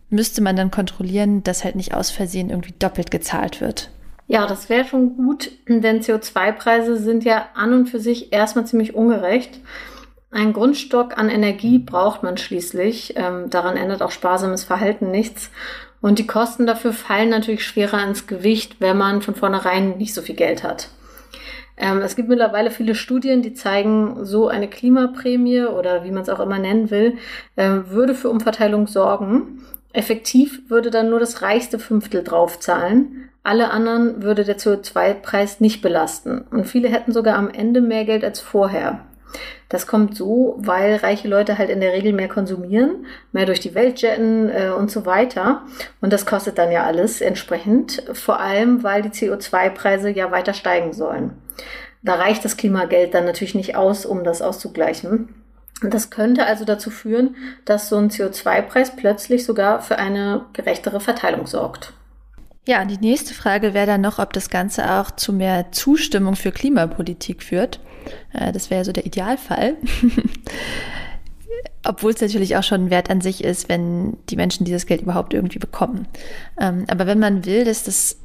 müsste 0.10 0.42
man 0.42 0.58
dann 0.58 0.72
kontrollieren, 0.72 1.42
dass 1.42 1.64
halt 1.64 1.78
nicht 1.78 1.94
aus 1.94 2.12
Versehen 2.12 2.50
irgendwie 2.50 2.74
doppelt 2.78 3.12
gezahlt 3.12 3.62
wird. 3.62 3.92
Ja, 4.28 4.46
das 4.46 4.68
wäre 4.68 4.84
schon 4.84 5.16
gut, 5.16 5.52
denn 5.70 6.02
CO2-Preise 6.02 6.98
sind 6.98 7.24
ja 7.24 7.46
an 7.56 7.72
und 7.72 7.88
für 7.88 8.02
sich 8.02 8.34
erstmal 8.34 8.66
ziemlich 8.66 8.94
ungerecht. 8.94 9.62
Ein 10.36 10.52
Grundstock 10.52 11.18
an 11.18 11.30
Energie 11.30 11.80
braucht 11.80 12.22
man 12.22 12.36
schließlich. 12.36 13.14
Ähm, 13.16 13.50
daran 13.50 13.78
ändert 13.78 14.02
auch 14.02 14.12
sparsames 14.12 14.66
Verhalten 14.66 15.10
nichts. 15.10 15.50
Und 16.02 16.20
die 16.20 16.28
Kosten 16.28 16.66
dafür 16.68 16.92
fallen 16.92 17.30
natürlich 17.30 17.66
schwerer 17.66 18.04
ins 18.04 18.28
Gewicht, 18.28 18.82
wenn 18.82 18.98
man 18.98 19.22
von 19.22 19.34
vornherein 19.34 19.98
nicht 19.98 20.14
so 20.14 20.22
viel 20.22 20.36
Geld 20.36 20.62
hat. 20.62 20.90
Ähm, 21.78 22.00
es 22.00 22.18
gibt 22.18 22.28
mittlerweile 22.28 22.70
viele 22.70 22.96
Studien, 22.96 23.44
die 23.44 23.54
zeigen, 23.54 24.26
so 24.26 24.50
eine 24.50 24.68
Klimaprämie 24.68 25.64
oder 25.68 26.04
wie 26.04 26.12
man 26.12 26.24
es 26.24 26.30
auch 26.30 26.42
immer 26.42 26.60
nennen 26.60 26.92
will, 26.92 27.14
äh, 27.56 27.70
würde 27.88 28.14
für 28.14 28.30
Umverteilung 28.30 28.88
sorgen. 28.88 29.62
Effektiv 29.94 30.70
würde 30.70 30.92
dann 30.92 31.10
nur 31.10 31.22
das 31.22 31.44
reichste 31.44 31.80
Fünftel 31.80 32.26
draufzahlen. 32.26 33.30
Alle 33.44 33.72
anderen 33.72 34.22
würde 34.22 34.44
der 34.44 34.58
CO2-Preis 34.58 35.62
nicht 35.62 35.82
belasten. 35.82 36.40
Und 36.52 36.66
viele 36.66 36.90
hätten 36.90 37.14
sogar 37.14 37.38
am 37.38 37.50
Ende 37.50 37.80
mehr 37.80 38.04
Geld 38.04 38.26
als 38.26 38.42
vorher. 38.42 39.06
Das 39.70 39.88
kommt 39.88 40.16
so, 40.16 40.56
weil 40.58 40.96
reiche 40.98 41.28
Leute 41.28 41.58
halt 41.58 41.70
in 41.70 41.82
der 41.82 41.94
Regel 41.94 42.14
mehr 42.14 42.28
konsumieren, 42.28 43.06
mehr 43.32 43.46
durch 43.46 43.60
die 43.60 43.76
Welt 43.76 44.02
jetten 44.02 44.50
äh, 44.50 44.70
und 44.70 44.92
so 44.92 45.06
weiter. 45.06 45.64
Und 46.02 46.14
das 46.14 46.26
kostet 46.26 46.58
dann 46.58 46.72
ja 46.72 46.84
alles 46.84 47.22
entsprechend, 47.22 48.04
vor 48.14 48.40
allem 48.40 48.84
weil 48.84 49.02
die 49.02 49.10
CO2-Preise 49.10 50.10
ja 50.10 50.32
weiter 50.32 50.54
steigen 50.54 50.94
sollen. 50.94 51.34
Da 52.04 52.16
reicht 52.16 52.46
das 52.46 52.58
Klimageld 52.58 53.14
dann 53.14 53.26
natürlich 53.26 53.56
nicht 53.56 53.76
aus, 53.76 54.06
um 54.06 54.24
das 54.24 54.42
auszugleichen. 54.42 55.30
Das 55.82 56.10
könnte 56.10 56.46
also 56.46 56.64
dazu 56.64 56.90
führen, 56.90 57.36
dass 57.66 57.90
so 57.90 57.98
ein 57.98 58.10
CO2-Preis 58.10 58.96
plötzlich 58.96 59.46
sogar 59.46 59.82
für 59.82 59.98
eine 59.98 60.46
gerechtere 60.54 61.00
Verteilung 61.00 61.48
sorgt. 61.48 61.94
Ja, 62.68 62.84
die 62.84 62.98
nächste 62.98 63.34
Frage 63.36 63.74
wäre 63.74 63.86
dann 63.86 64.02
noch, 64.02 64.18
ob 64.18 64.34
das 64.34 64.50
Ganze 64.50 65.00
auch 65.00 65.12
zu 65.12 65.32
mehr 65.34 65.72
Zustimmung 65.72 66.36
für 66.36 66.52
Klimapolitik 66.52 67.44
führt. 67.44 67.80
Äh, 68.34 68.52
das 68.52 68.70
wäre 68.70 68.84
so 68.84 68.92
der 68.92 69.06
Idealfall. 69.06 69.76
Obwohl 71.84 72.12
es 72.12 72.22
natürlich 72.22 72.58
auch 72.58 72.64
schon 72.64 72.86
ein 72.86 72.90
Wert 72.90 73.12
an 73.12 73.22
sich 73.22 73.44
ist, 73.44 73.70
wenn 73.70 74.18
die 74.30 74.36
Menschen 74.36 74.66
dieses 74.66 74.88
Geld 74.88 75.02
überhaupt 75.02 75.36
irgendwie 75.36 75.60
bekommen. 75.60 76.08
Ähm, 76.60 76.86
aber 76.88 77.06
wenn 77.06 77.20
man 77.20 77.46
will, 77.46 77.64
dass 77.64 77.84
das 77.84 78.18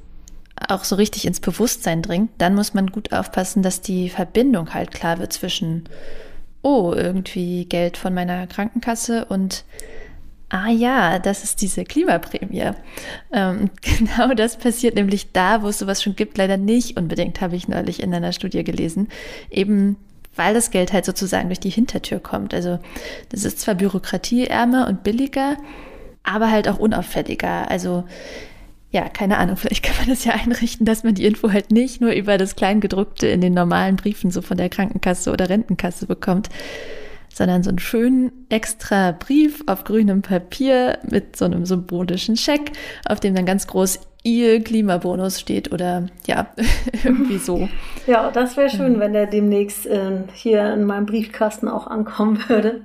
auch 0.69 0.85
so 0.85 0.97
richtig 0.97 1.27
ins 1.27 1.41
Bewusstsein 1.41 2.01
dringt, 2.01 2.31
dann 2.39 2.55
muss 2.55 2.73
man 2.73 2.87
gut 2.87 3.13
aufpassen, 3.13 3.63
dass 3.63 3.83
die 3.83 4.09
Verbindung 4.09 4.73
halt 4.73 4.91
klar 4.93 5.19
wird 5.19 5.35
zwischen, 5.35 5.85
oh, 6.63 6.95
irgendwie 6.97 7.67
Geld 7.67 7.99
von 7.99 8.15
meiner 8.15 8.47
Krankenkasse 8.47 9.27
und 9.27 9.65
ah 10.51 10.69
ja, 10.69 11.19
das 11.19 11.43
ist 11.43 11.63
diese 11.63 11.85
Klimaprämie. 11.85 12.73
Ähm, 13.33 13.71
genau 13.83 14.35
das 14.35 14.59
passiert 14.59 14.97
nämlich 14.97 15.33
da, 15.33 15.63
wo 15.63 15.69
es 15.69 15.79
sowas 15.79 16.03
schon 16.03 16.17
gibt, 16.17 16.37
leider 16.37 16.57
nicht 16.57 16.97
unbedingt, 16.97 17.41
habe 17.41 17.57
ich 17.57 17.69
neulich 17.69 18.03
in 18.03 18.13
einer 18.13 18.33
Studie 18.33 18.65
gelesen. 18.65 19.09
Eben 19.51 19.97
weil 20.37 20.55
das 20.55 20.71
Geld 20.71 20.93
halt 20.93 21.05
sozusagen 21.05 21.49
durch 21.49 21.61
die 21.61 21.71
Hintertür 21.71 22.21
kommt. 22.21 22.55
Also 22.55 22.79
das 23.31 23.45
ist 23.45 23.61
zwar 23.61 23.75
bürokratieärmer 23.75 24.87
und 24.89 25.03
billiger, 25.03 25.57
aber 26.23 26.51
halt 26.51 26.69
auch 26.69 26.79
unauffälliger. 26.79 27.71
Also 27.71 28.05
ja, 28.91 29.09
keine 29.09 29.39
Ahnung, 29.39 29.57
vielleicht 29.59 29.83
kann 29.83 29.97
man 29.99 30.09
das 30.09 30.25
ja 30.25 30.33
einrichten, 30.33 30.87
dass 30.87 31.05
man 31.05 31.15
die 31.15 31.27
Info 31.27 31.53
halt 31.53 31.71
nicht 31.71 32.01
nur 32.01 32.13
über 32.13 32.39
das 32.39 32.57
Kleingedruckte 32.57 33.27
in 33.27 33.41
den 33.41 33.55
normalen 33.55 33.97
Briefen 33.97 34.31
so 34.31 34.41
von 34.43 34.57
der 34.57 34.69
Krankenkasse 34.69 35.33
oder 35.33 35.49
Rentenkasse 35.49 36.07
bekommt, 36.07 36.49
sondern 37.33 37.63
so 37.63 37.71
einen 37.71 37.79
schönen 37.79 38.33
extra 38.49 39.13
Brief 39.13 39.63
auf 39.67 39.85
grünem 39.85 40.23
Papier 40.23 40.99
mit 41.09 41.37
so 41.37 41.45
einem 41.45 41.67
symbolischen 41.67 42.37
Scheck, 42.37 42.73
auf 43.07 43.21
dem 43.21 43.35
dann 43.35 43.47
ganz 43.47 43.67
groß 43.67 44.01
ihr 44.23 44.63
Klimabonus 44.63 45.41
steht 45.41 45.73
oder 45.73 46.07
ja, 46.27 46.49
irgendwie 47.05 47.39
so. 47.39 47.69
Ja, 48.07 48.31
das 48.31 48.57
wäre 48.57 48.69
schön, 48.69 49.01
wenn 49.01 49.13
der 49.13 49.27
demnächst 49.27 49.87
äh, 49.87 50.11
hier 50.35 50.75
in 50.75 50.85
meinem 50.85 51.07
Briefkasten 51.07 51.69
auch 51.69 51.87
ankommen 51.87 52.43
würde. 52.49 52.83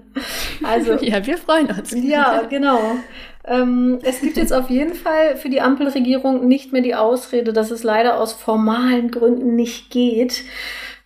Also, 0.64 0.94
ja, 1.02 1.26
wir 1.26 1.38
freuen 1.38 1.68
uns. 1.68 1.92
Ja, 1.92 2.44
genau. 2.50 2.80
Ähm, 3.48 4.00
es 4.04 4.22
gibt 4.22 4.38
jetzt 4.38 4.54
auf 4.54 4.70
jeden 4.70 4.96
Fall 4.96 5.36
für 5.36 5.50
die 5.50 5.62
Ampelregierung 5.62 6.48
nicht 6.48 6.72
mehr 6.72 6.82
die 6.82 6.96
Ausrede, 6.96 7.54
dass 7.54 7.70
es 7.70 7.84
leider 7.84 8.20
aus 8.20 8.34
formalen 8.34 9.12
Gründen 9.12 9.56
nicht 9.56 9.92
geht. 9.92 10.44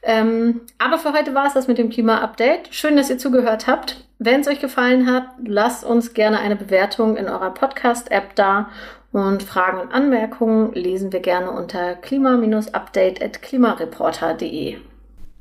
Ähm, 0.01 0.61
aber 0.77 0.97
für 0.97 1.11
heute 1.13 1.35
war 1.35 1.47
es 1.47 1.53
das 1.53 1.67
mit 1.67 1.77
dem 1.77 1.89
Klima-Update. 1.89 2.73
Schön, 2.73 2.95
dass 2.95 3.09
ihr 3.09 3.17
zugehört 3.17 3.67
habt. 3.67 4.05
Wenn 4.17 4.39
es 4.41 4.47
euch 4.47 4.59
gefallen 4.59 5.11
hat, 5.11 5.25
lasst 5.45 5.83
uns 5.83 6.13
gerne 6.13 6.39
eine 6.39 6.55
Bewertung 6.55 7.17
in 7.17 7.27
eurer 7.27 7.53
Podcast-App 7.53 8.35
da 8.35 8.69
und 9.11 9.43
Fragen 9.43 9.79
und 9.79 9.91
Anmerkungen 9.91 10.73
lesen 10.73 11.11
wir 11.11 11.19
gerne 11.19 11.51
unter 11.51 11.95
klima-update.klimareporter.de. 11.95 14.77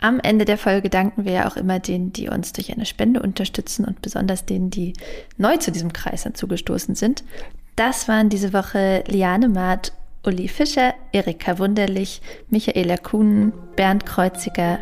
Am 0.01 0.21
Ende 0.21 0.45
der 0.45 0.59
Folge 0.59 0.91
danken 0.91 1.25
wir 1.25 1.33
ja 1.33 1.49
auch 1.49 1.57
immer 1.57 1.81
denen, 1.81 2.13
die 2.13 2.29
uns 2.29 2.53
durch 2.53 2.73
eine 2.73 2.87
Spende 2.87 3.21
unterstützen 3.21 3.85
und 3.85 4.01
besonders 4.01 4.47
denen, 4.47 4.71
die 4.71 4.93
neu 5.37 5.57
zu 5.57 5.73
diesem 5.73 5.93
Kreis 5.93 6.23
hinzugestoßen 6.23 6.95
sind. 6.95 7.25
Das 7.75 8.07
waren 8.07 8.29
diese 8.29 8.53
Woche 8.53 9.03
Liane 9.09 9.49
Maat, 9.49 9.93
Uli 10.25 10.49
Fischer, 10.49 10.95
Erika 11.13 11.59
Wunderlich, 11.59 12.21
Michaela 12.49 12.97
Kuhn, 12.97 13.53
Bernd 13.77 14.07
Kreuziger 14.07 14.79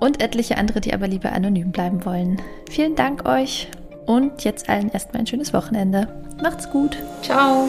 und 0.00 0.22
etliche 0.22 0.56
andere, 0.56 0.80
die 0.80 0.94
aber 0.94 1.08
lieber 1.08 1.32
anonym 1.32 1.72
bleiben 1.72 2.04
wollen. 2.04 2.40
Vielen 2.70 2.96
Dank 2.96 3.26
euch 3.26 3.68
und 4.06 4.44
jetzt 4.44 4.68
allen 4.68 4.90
erstmal 4.90 5.20
ein 5.20 5.26
schönes 5.26 5.52
Wochenende. 5.52 6.08
Macht's 6.42 6.68
gut. 6.70 6.96
Ciao. 7.22 7.68